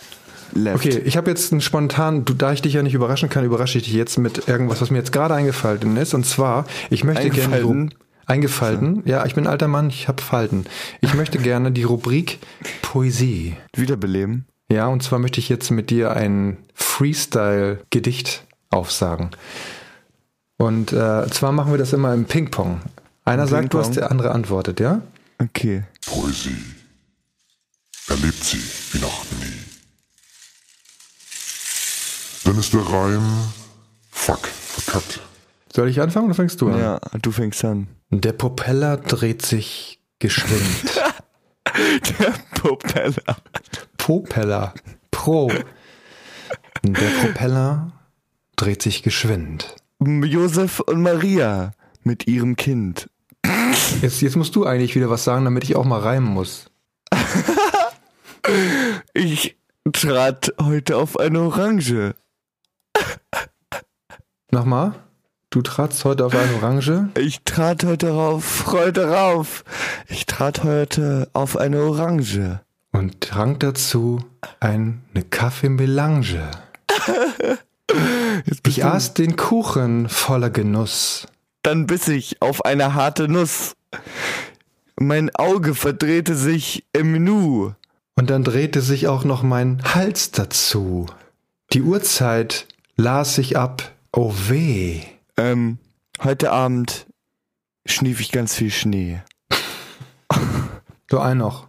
[0.53, 0.85] left.
[0.85, 3.77] Okay, ich habe jetzt einen spontan, du, da ich dich ja nicht überraschen kann, überrasche
[3.77, 6.13] ich dich jetzt mit irgendwas, was mir jetzt gerade eingefallen ist.
[6.13, 7.89] Und zwar, ich möchte gerne die
[8.29, 9.01] Eingefallen?
[9.05, 10.65] Ja, ich bin ein alter Mann, ich habe Falten.
[11.01, 12.37] Ich möchte gerne die Rubrik
[12.83, 13.57] Poesie.
[13.75, 14.45] Wiederbeleben.
[14.71, 19.31] Ja, und zwar möchte ich jetzt mit dir ein Freestyle-Gedicht aufsagen.
[20.57, 22.81] Und äh, zwar machen wir das immer im Ping-Pong.
[23.25, 25.01] Einer sagt was, der andere antwortet, ja?
[25.39, 25.85] Okay.
[26.05, 26.55] Poesie.
[28.07, 29.58] Erlebt sie wie noch nie.
[32.49, 33.21] Dann ist der Reim.
[34.09, 35.19] Fuck, verkackt.
[35.71, 36.79] Soll ich anfangen oder fängst du an?
[36.79, 37.89] Ja, du fängst an.
[38.09, 40.99] Der Propeller dreht sich geschwind.
[42.19, 43.37] Der Propeller.
[43.97, 44.73] Propeller.
[45.11, 45.51] Pro.
[46.81, 47.91] Der Propeller
[48.55, 49.75] dreht sich geschwind.
[49.99, 53.11] Josef und Maria mit ihrem Kind.
[54.01, 56.65] Jetzt, jetzt musst du eigentlich wieder was sagen, damit ich auch mal reimen muss.
[59.13, 59.55] Ich
[59.91, 62.15] trat heute auf eine Orange.
[64.51, 64.93] Nochmal.
[65.51, 67.09] Du tratst heute auf eine Orange.
[67.17, 69.63] Ich trat heute rauf, heute rauf.
[70.07, 72.59] Ich trat heute auf eine Orange.
[72.91, 74.23] und trank dazu
[74.59, 76.51] eine Kaffeemelange.
[78.63, 81.25] Ich aß den Kuchen voller Genuss.
[81.63, 83.73] Dann biss ich auf eine harte Nuss.
[84.95, 87.73] Mein Auge verdrehte sich im Nu.
[88.15, 91.07] Und dann drehte sich auch noch mein Hals dazu.
[91.73, 93.91] Die Uhrzeit las ich ab.
[94.11, 95.03] Oh weh.
[95.37, 95.77] Ähm,
[96.23, 97.05] heute Abend
[97.85, 99.21] schnief ich ganz viel Schnee.
[101.09, 101.67] So ein noch.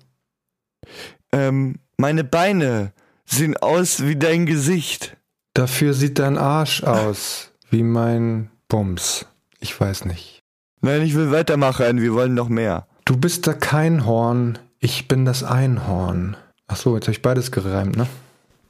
[1.33, 2.93] Ähm, meine Beine
[3.27, 5.17] sehen aus wie dein Gesicht.
[5.55, 9.27] Dafür sieht dein Arsch aus wie mein Bums.
[9.59, 10.43] Ich weiß nicht.
[10.81, 12.87] Nein, ich will weitermachen, wir wollen noch mehr.
[13.05, 16.37] Du bist da kein Horn, ich bin das Einhorn.
[16.69, 18.07] Ach so, jetzt habe ich beides gereimt, ne?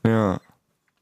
[0.04, 0.40] Ja.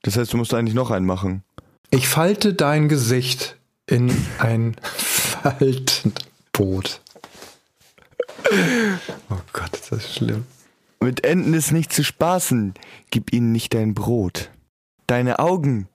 [0.02, 1.44] Das heißt, du musst eigentlich noch einen machen.
[1.90, 4.76] Ich falte dein Gesicht in ein
[5.42, 7.00] Faltenboot.
[9.30, 10.44] Oh Gott, ist das schlimm.
[11.00, 12.74] Mit Enten ist nicht zu spaßen,
[13.10, 14.50] gib ihnen nicht dein Brot.
[15.06, 15.88] Deine Augen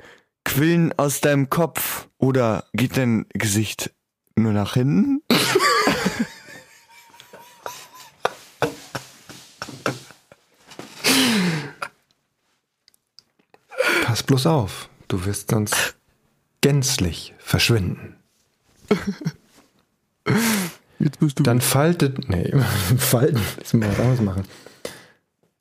[0.44, 3.92] quillen aus deinem Kopf oder geht dein Gesicht
[4.36, 5.22] nur nach hinten?
[14.04, 15.96] Pass bloß auf, du wirst sonst
[16.62, 18.16] gänzlich verschwinden.
[20.98, 21.44] Jetzt bist du.
[21.44, 22.52] Dann faltet, nee,
[22.98, 24.44] falten, müssen wir was anderes machen.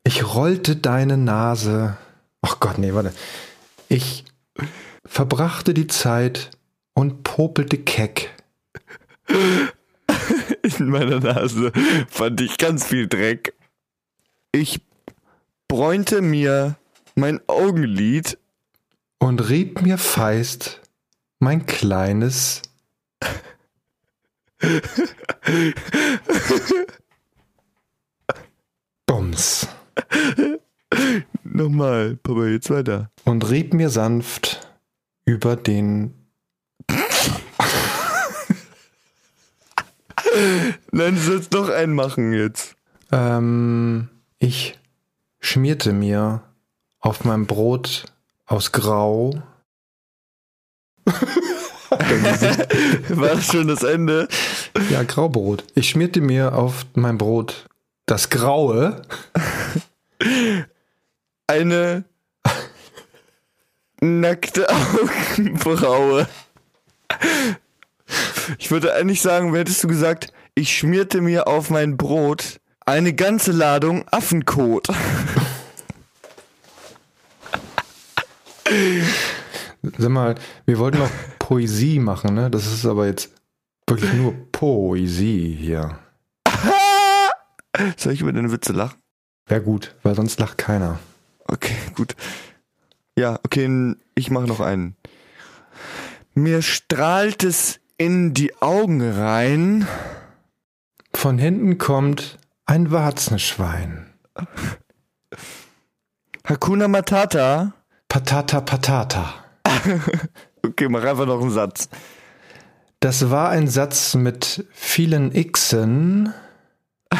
[0.04, 1.98] Ich rollte deine Nase,
[2.40, 3.12] ach Gott, nee, warte.
[3.88, 4.24] Ich
[5.04, 6.50] verbrachte die Zeit
[6.94, 8.30] und popelte keck.
[10.78, 11.72] In meiner Nase
[12.08, 13.54] fand ich ganz viel Dreck.
[14.52, 14.80] Ich
[15.68, 16.76] bräunte mir
[17.14, 18.38] mein Augenlid
[19.22, 20.80] und rieb mir feist
[21.38, 22.62] mein kleines
[29.06, 29.68] Bums
[31.44, 33.10] Nochmal, Papa, jetzt weiter.
[33.24, 34.68] und rieb mir sanft
[35.24, 36.14] über den
[40.90, 42.74] Nein, du sollst noch einen machen jetzt.
[43.12, 44.08] ähm,
[44.40, 44.80] ich
[45.38, 46.42] schmierte mir
[46.98, 48.11] auf meinem Brot
[48.52, 49.42] aus Grau
[51.90, 54.28] War das schon das Ende?
[54.90, 57.66] ja Graubrot ich schmierte mir auf mein Brot
[58.06, 59.02] das Graue
[61.46, 62.04] Eine
[64.00, 66.26] nackte Augenbraue.
[68.58, 73.52] Ich würde eigentlich sagen, hättest du gesagt, ich schmierte mir auf mein Brot eine ganze
[73.52, 74.88] Ladung Affenkot.
[79.98, 82.50] Sag mal, wir wollten noch Poesie machen, ne?
[82.50, 83.32] Das ist aber jetzt
[83.86, 85.98] wirklich nur Poesie hier.
[87.96, 88.98] Soll ich über deine Witze lachen?
[89.46, 90.98] Wäre gut, weil sonst lacht keiner.
[91.46, 92.14] Okay, gut.
[93.18, 94.96] Ja, okay, ich mache noch einen.
[96.34, 99.86] Mir strahlt es in die Augen rein.
[101.12, 104.14] Von hinten kommt ein Warzenschwein.
[106.44, 107.74] Hakuna Matata.
[108.12, 109.34] Patata patata.
[110.64, 111.88] Okay, mach einfach noch einen Satz.
[113.00, 116.34] Das war ein Satz mit vielen Xen.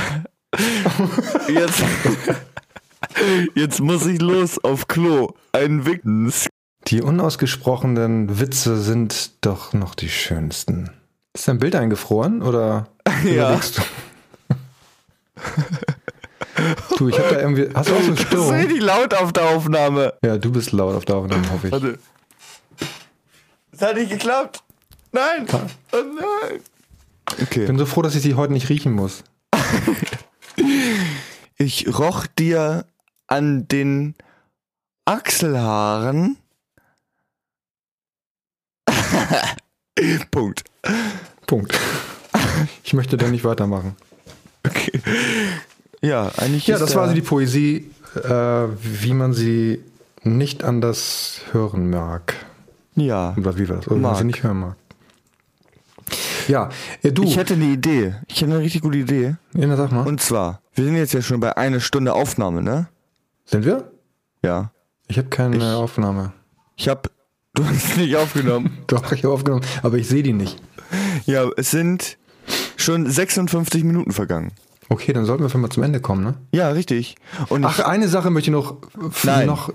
[1.49, 1.83] Jetzt,
[3.55, 5.33] jetzt muss ich los auf Klo.
[5.53, 6.47] Ein Wickens.
[6.89, 10.91] Die unausgesprochenen Witze sind doch noch die schönsten.
[11.33, 12.89] Ist dein Bild eingefroren oder
[13.25, 13.59] Ja.
[16.99, 17.09] Du?
[17.09, 17.69] ich hab da irgendwie.
[17.75, 18.55] Hast du auch so Das ist Störung?
[18.55, 20.15] richtig laut auf der Aufnahme.
[20.25, 21.73] Ja, du bist laut auf der Aufnahme, hoffe ich.
[21.73, 21.99] Warte.
[23.73, 24.63] Es hat nicht geklappt.
[25.13, 25.47] Nein.
[25.93, 26.61] Oh nein.
[27.39, 27.67] Ich Okay.
[27.67, 29.25] bin so froh, dass ich sie heute nicht riechen muss.
[31.57, 32.85] Ich roch dir
[33.29, 34.15] an den
[35.05, 36.37] Achselhaaren.
[40.31, 40.65] Punkt.
[41.47, 41.79] Punkt.
[42.83, 43.97] Ich möchte da nicht weitermachen.
[44.67, 45.01] Okay.
[46.03, 49.81] Ja, eigentlich Ja, ist das war also die Poesie, äh, wie man sie
[50.25, 52.35] nicht anders hören mag.
[52.95, 53.35] Ja.
[53.39, 53.87] Oder wie war das?
[53.87, 54.19] Oder wie man Mag.
[54.19, 54.77] sie nicht hören mag.
[56.49, 56.69] Ja,
[57.03, 57.23] äh, du.
[57.23, 58.17] Ich hätte eine Idee.
[58.29, 59.37] Ich hätte eine richtig gute Idee.
[59.55, 60.07] ja, sag mal.
[60.07, 62.89] Und zwar, wir sind jetzt ja schon bei einer Stunde Aufnahme, ne?
[63.45, 63.91] Sind wir?
[64.43, 64.73] Ja.
[65.09, 66.33] Ich habe keine Ich- Aufnahme.
[66.77, 67.03] Ich habe,
[67.55, 68.79] du hast nicht aufgenommen.
[68.89, 70.61] Doch, ich habe aufgenommen, aber ich sehe die nicht.
[71.27, 72.19] Ja, es sind
[72.77, 74.51] schon 56 Minuten vergangen.
[74.93, 76.35] Okay, dann sollten wir mal zum Ende kommen, ne?
[76.53, 77.17] Ja, richtig.
[77.49, 78.77] Und Ach, eine Sache möchte ich noch,
[79.25, 79.47] Nein.
[79.47, 79.73] noch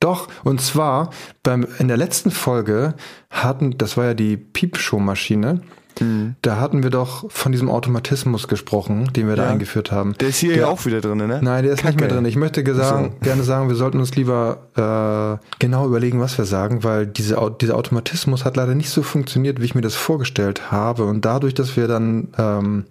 [0.00, 1.10] doch, und zwar
[1.42, 2.94] beim, in der letzten Folge
[3.30, 5.60] hatten, das war ja die Piepshow-Maschine,
[5.98, 6.36] Mhm.
[6.42, 9.50] da hatten wir doch von diesem Automatismus gesprochen, den wir da Ja.
[9.52, 10.12] eingeführt haben.
[10.20, 11.40] der ist hier Der- ja auch wieder drin, ne?
[11.42, 12.00] Nein, der ist nicht Kacke.
[12.04, 12.26] mehr drin.
[12.26, 13.18] Ich möchte gesagt, so.
[13.24, 17.76] gerne sagen, wir sollten uns lieber äh, genau überlegen, was wir sagen, weil diese, dieser
[17.78, 21.04] Automatismus hat leider nicht so funktioniert, wie ich mir das vorgestellt habe.
[21.06, 22.84] Und dadurch, dass wir dann ähm,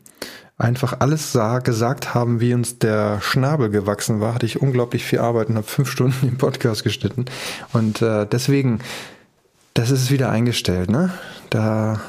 [0.57, 5.19] einfach alles sah, gesagt haben, wie uns der Schnabel gewachsen war, hatte ich unglaublich viel
[5.19, 7.25] Arbeit und habe fünf Stunden den Podcast geschnitten.
[7.73, 8.79] Und äh, deswegen,
[9.73, 11.11] das ist wieder eingestellt, ne?
[11.49, 11.99] Da,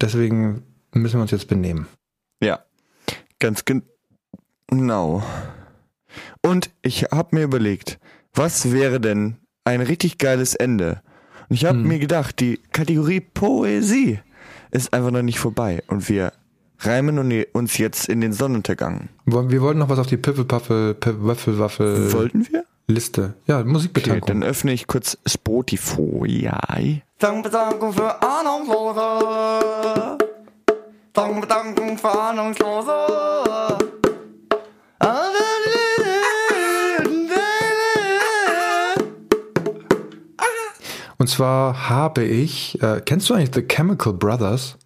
[0.00, 0.62] deswegen
[0.92, 1.86] müssen wir uns jetzt benehmen.
[2.42, 2.60] Ja,
[3.40, 3.82] ganz gen-
[4.68, 5.22] genau.
[6.42, 7.98] Und ich habe mir überlegt,
[8.34, 11.02] was wäre denn ein richtig geiles Ende?
[11.48, 11.88] Und ich habe Hm.
[11.88, 14.20] mir gedacht, die Kategorie Poesie
[14.70, 15.82] ist einfach noch nicht vorbei.
[15.88, 16.32] Und wir
[16.80, 19.08] reimen un- uns jetzt in den Sonnenuntergang.
[19.26, 22.64] Wir wollten noch was auf die Piffelpaffel, Waffelwaffel Wollten wir?
[22.86, 23.34] Liste.
[23.46, 24.26] Ja, Okay, Musikbetankung.
[24.26, 27.02] dann öffne ich kurz Spotify.
[27.18, 30.18] Dankbedankung für Ahnungslose.
[31.12, 32.92] Dankbedankung für Ahnungslose.
[41.18, 44.78] Und zwar habe ich, äh, kennst du eigentlich The Chemical Brothers?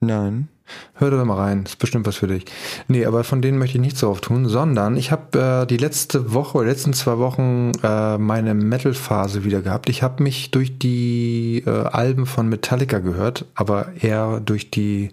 [0.00, 0.48] Nein.
[0.94, 2.44] Hör da mal rein, ist bestimmt was für dich.
[2.88, 6.32] Nee, aber von denen möchte ich nichts drauf tun, sondern ich habe äh, die letzte
[6.32, 9.88] Woche, oder letzten zwei Wochen äh, meine Metal-Phase wieder gehabt.
[9.88, 15.10] Ich habe mich durch die äh, Alben von Metallica gehört, aber eher durch die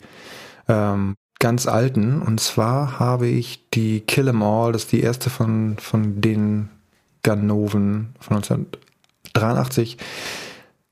[0.68, 2.22] ähm, ganz alten.
[2.22, 6.70] Und zwar habe ich die Kill 'Em All, das ist die erste von, von den
[7.24, 9.97] Ganoven von 1983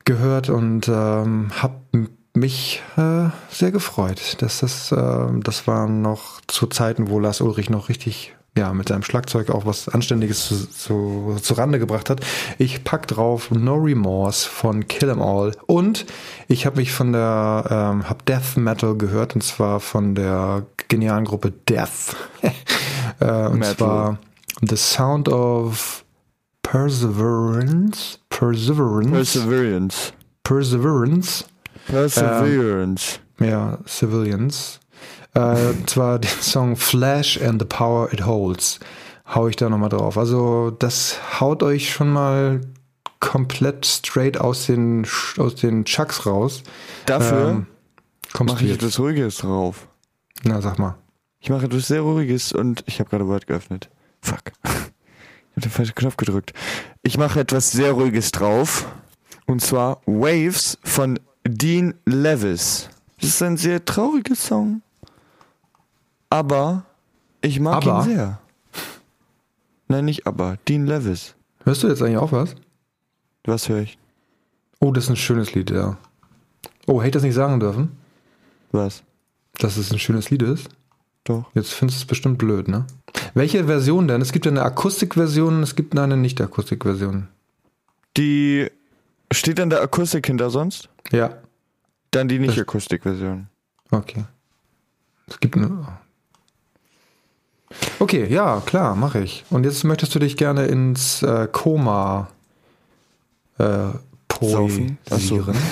[0.06, 4.42] gehört und ähm, habe mich äh, sehr gefreut.
[4.42, 8.90] Dass das, äh, das war noch zu Zeiten, wo Lars Ulrich noch richtig ja, mit
[8.90, 12.22] seinem Schlagzeug auch was Anständiges zu, zu, zu Rande gebracht hat.
[12.58, 16.06] Ich pack drauf No Remorse von Kill 'Em All und
[16.48, 21.26] ich habe mich von der, ähm, hab Death Metal gehört und zwar von der genialen
[21.26, 22.16] Gruppe Death.
[23.22, 23.76] äh, und Metal.
[23.76, 24.18] zwar
[24.62, 26.04] The Sound of
[26.64, 28.18] Perseverance.
[28.30, 29.10] Perseverance.
[29.10, 30.14] Perseverance.
[30.44, 31.46] Perseverance.
[31.90, 33.20] Perseverance.
[33.40, 34.80] Ja, Civilians.
[35.34, 38.80] Äh, zwar den Song Flash and the Power It Holds.
[39.34, 40.18] Hau ich da nochmal drauf.
[40.18, 42.62] Also, das haut euch schon mal
[43.20, 45.06] komplett straight aus den,
[45.38, 46.64] aus den Chucks raus.
[47.06, 47.68] Dafür Ähm,
[48.46, 49.88] mache ich etwas Ruhiges drauf.
[50.44, 50.96] Na, sag mal.
[51.40, 53.90] Ich mache etwas sehr Ruhiges und ich habe gerade Word geöffnet.
[54.22, 54.52] Fuck.
[54.64, 56.54] Ich habe den falschen Knopf gedrückt.
[57.02, 58.86] Ich mache etwas sehr Ruhiges drauf.
[59.46, 62.90] Und zwar Waves von Dean Levis.
[63.20, 64.82] Das ist ein sehr trauriger Song.
[66.30, 66.84] Aber
[67.42, 68.00] ich mag Aber?
[68.04, 68.40] ihn sehr.
[69.88, 70.58] Nein, nicht aber.
[70.68, 71.36] Dean Levis.
[71.64, 72.56] Hörst du jetzt eigentlich auch was?
[73.46, 73.98] Was höre ich?
[74.80, 75.98] Oh, das ist ein schönes Lied, ja.
[76.86, 77.92] Oh, hätte ich das nicht sagen dürfen,
[78.72, 79.04] Was?
[79.58, 80.70] dass es ein schönes Lied ist?
[81.24, 81.46] Doch.
[81.54, 82.86] Jetzt findest du es bestimmt blöd, ne?
[83.34, 84.22] Welche Version denn?
[84.22, 87.28] Es gibt eine Akustikversion, es gibt eine Nicht-Akustikversion.
[88.18, 88.70] Die
[89.32, 90.90] steht an der Akustik hinter sonst?
[91.12, 91.38] Ja.
[92.12, 93.48] Dann die Nicht-Akustik-Version.
[93.92, 94.26] Okay.
[95.28, 96.00] Es gibt eine.
[98.00, 99.46] Okay, ja, klar, mache ich.
[99.52, 102.30] Und jetzt möchtest du dich gerne ins äh, Koma
[103.60, 103.64] äh?
[103.64, 104.00] Ach
[104.40, 104.68] so.
[105.38, 105.58] poesieren.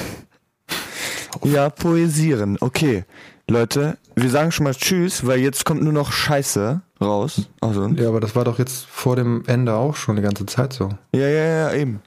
[1.44, 2.58] Ja, poesieren.
[2.60, 3.06] Okay.
[3.48, 7.48] Leute, wir sagen schon mal Tschüss, weil jetzt kommt nur noch Scheiße raus.
[7.62, 10.74] Also, Ja, aber das war doch jetzt vor dem Ende auch schon die ganze Zeit
[10.74, 10.90] so.
[11.14, 12.02] ja, ja, ja, eben.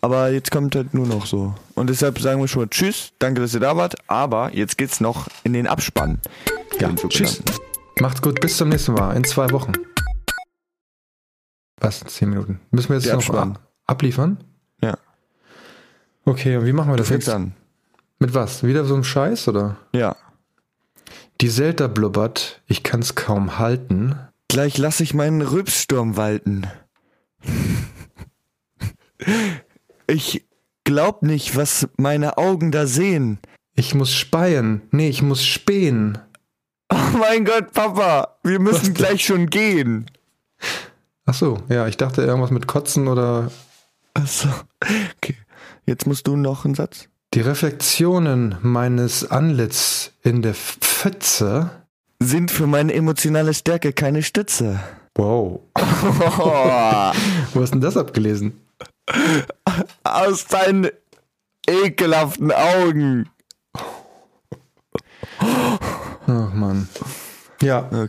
[0.00, 1.54] Aber jetzt kommt halt nur noch so.
[1.74, 3.12] Und deshalb sagen wir schon mal Tschüss.
[3.18, 3.96] Danke, dass ihr da wart.
[4.06, 6.20] Aber jetzt geht's noch in den Abspann.
[6.78, 7.42] Ja, Den tschüss.
[7.98, 9.16] Macht's gut, bis zum nächsten Mal.
[9.16, 9.72] In zwei Wochen.
[11.80, 12.00] Was?
[12.04, 12.60] Zehn Minuten.
[12.70, 14.38] Müssen wir jetzt noch ab abliefern?
[14.82, 14.96] Ja.
[16.24, 17.34] Okay, und wie machen wir das fängst jetzt?
[17.34, 17.52] an.
[18.18, 18.62] Mit was?
[18.62, 19.76] Wieder so einem Scheiß, oder?
[19.92, 20.16] Ja.
[21.40, 24.16] Die Zelda blubbert, ich kann's kaum halten.
[24.48, 26.66] Gleich lasse ich meinen Rülpssturm walten.
[30.06, 30.46] Ich
[30.84, 33.38] glaub nicht, was meine Augen da sehen.
[33.74, 34.82] Ich muss speien.
[34.92, 36.18] Nee, ich muss spähen.
[36.92, 38.94] Oh mein Gott, Papa, wir müssen denn?
[38.94, 40.10] gleich schon gehen.
[41.26, 43.50] Ach so, ja, ich dachte irgendwas mit Kotzen oder
[44.14, 44.48] Achso.
[45.16, 45.36] Okay.
[45.84, 47.08] Jetzt musst du noch einen Satz.
[47.36, 51.70] Die Reflexionen meines Antlitz in der Pfütze.
[52.18, 54.80] Sind für meine emotionale Stärke keine Stütze.
[55.16, 55.60] Wow.
[55.74, 58.58] Wo hast denn das abgelesen?
[60.02, 60.88] aus deinen
[61.68, 63.28] ekelhaften Augen.
[65.38, 66.88] Ach Mann.
[67.60, 68.08] Ja,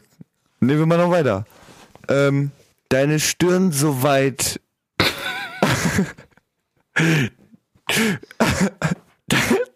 [0.62, 1.46] Nehmen wir mal noch weiter.
[2.08, 2.52] Ähm,
[2.88, 4.62] deine Stirn so weit.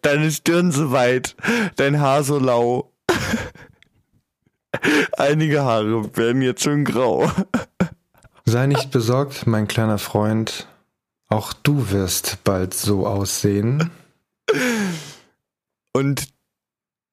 [0.01, 1.35] deine Stirn so weit.
[1.75, 2.91] Dein Haar so lau.
[5.17, 7.29] Einige Haare werden jetzt schon grau.
[8.45, 10.67] sei nicht besorgt, mein kleiner Freund.
[11.27, 13.89] Auch du wirst bald so aussehen.
[15.93, 16.29] Und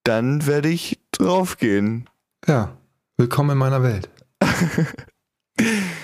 [0.04, 2.08] dann werde ich draufgehen.
[2.46, 2.76] Ja,
[3.16, 4.08] willkommen in meiner Welt.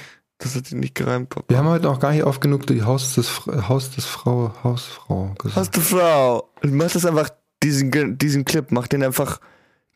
[0.45, 1.47] Das hat sich nicht gereimt, Papa.
[1.49, 5.34] Wir haben heute noch gar nicht oft genug die Haus des, Haus des Frau, Hausfrau
[5.38, 5.57] gesagt.
[5.57, 6.51] Hast du Frau?
[6.62, 7.30] Mach das einfach,
[7.62, 9.40] diesen, diesen Clip, mach den einfach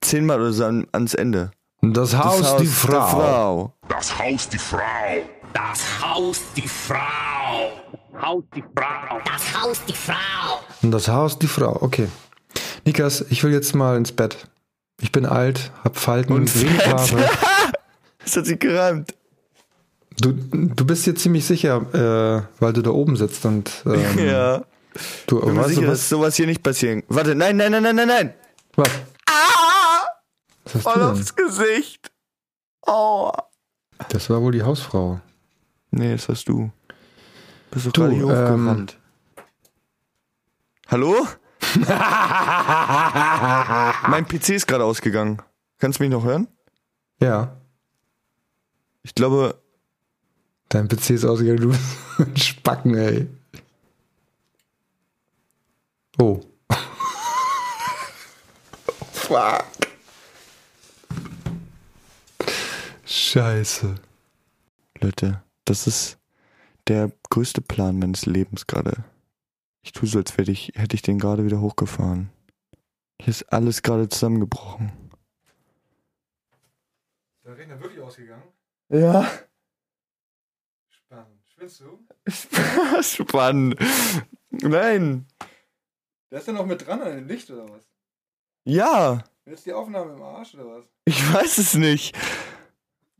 [0.01, 1.51] zehnmal oder so an, ans Ende.
[1.83, 3.07] Das Haus, Das die der Frau.
[3.09, 3.75] Frau.
[3.91, 4.81] Das Haus, die Frau.
[5.53, 6.97] Das Haus, die Frau.
[8.23, 9.21] Haus, die Frau.
[9.27, 10.61] Das Haus, die Frau.
[10.81, 11.77] Und das Haus, die Frau.
[11.83, 12.09] Okay.
[12.87, 14.49] Nikas, ich will jetzt mal ins Bett.
[14.99, 16.87] Ich bin alt, hab Falten, Und wenig.
[16.87, 17.29] Haare.
[18.25, 19.15] Das hat sich gereimt.
[20.21, 24.65] Du, du bist dir ziemlich sicher, äh, weil du da oben sitzt und ähm, Ja.
[25.27, 26.09] du, Bin mir sicher, du dass was?
[26.09, 27.03] sowas hier nicht passieren.
[27.09, 28.35] Warte, nein, nein, nein, nein, nein, nein.
[28.77, 28.91] Was?
[30.65, 32.11] Was hast Voll du aufs Gesicht.
[32.83, 33.49] Aua.
[34.11, 35.21] Das war wohl die Hausfrau.
[35.91, 36.71] Nee, das hast du.
[37.71, 38.87] Bist doch Du, gerade hier ähm.
[40.89, 41.27] Hallo?
[44.09, 45.43] mein PC ist gerade ausgegangen.
[45.79, 46.49] Kannst du mich noch hören?
[47.21, 47.57] Ja,
[49.03, 49.61] Ich glaube,
[50.69, 51.83] dein PC ist ausgegangen, du bist
[52.19, 53.29] ein Spacken, ey.
[56.19, 56.41] Oh.
[59.13, 59.65] Fuck.
[63.05, 63.95] Scheiße.
[65.01, 66.19] Leute, das ist
[66.89, 69.05] der größte Plan meines Lebens gerade.
[69.83, 72.31] Ich tue so, als hätte ich, hätte ich den gerade wieder hochgefahren.
[73.21, 74.93] Hier ist alles gerade zusammengebrochen.
[77.37, 78.43] Ist der Rechner wirklich ausgegangen?
[78.89, 79.31] Ja.
[81.77, 81.99] Du?
[83.03, 83.77] Spannend.
[84.51, 85.27] Nein.
[86.31, 87.83] Der ist ja noch mit dran an dem Licht oder was?
[88.65, 89.23] Ja.
[89.45, 90.85] Jetzt die Aufnahme im Arsch oder was?
[91.05, 92.17] Ich weiß es nicht.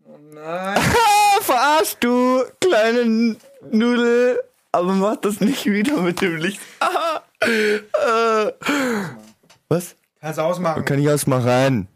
[0.05, 0.81] Oh nein.
[1.43, 3.37] Verarsch du, kleine
[3.71, 4.43] Nudel.
[4.73, 6.61] Aber mach das nicht wieder mit dem Licht.
[6.81, 7.83] Ah, äh.
[9.69, 9.95] Was?
[10.21, 10.85] Kannst du ausmachen.
[10.87, 11.87] Kann ich ausmachen?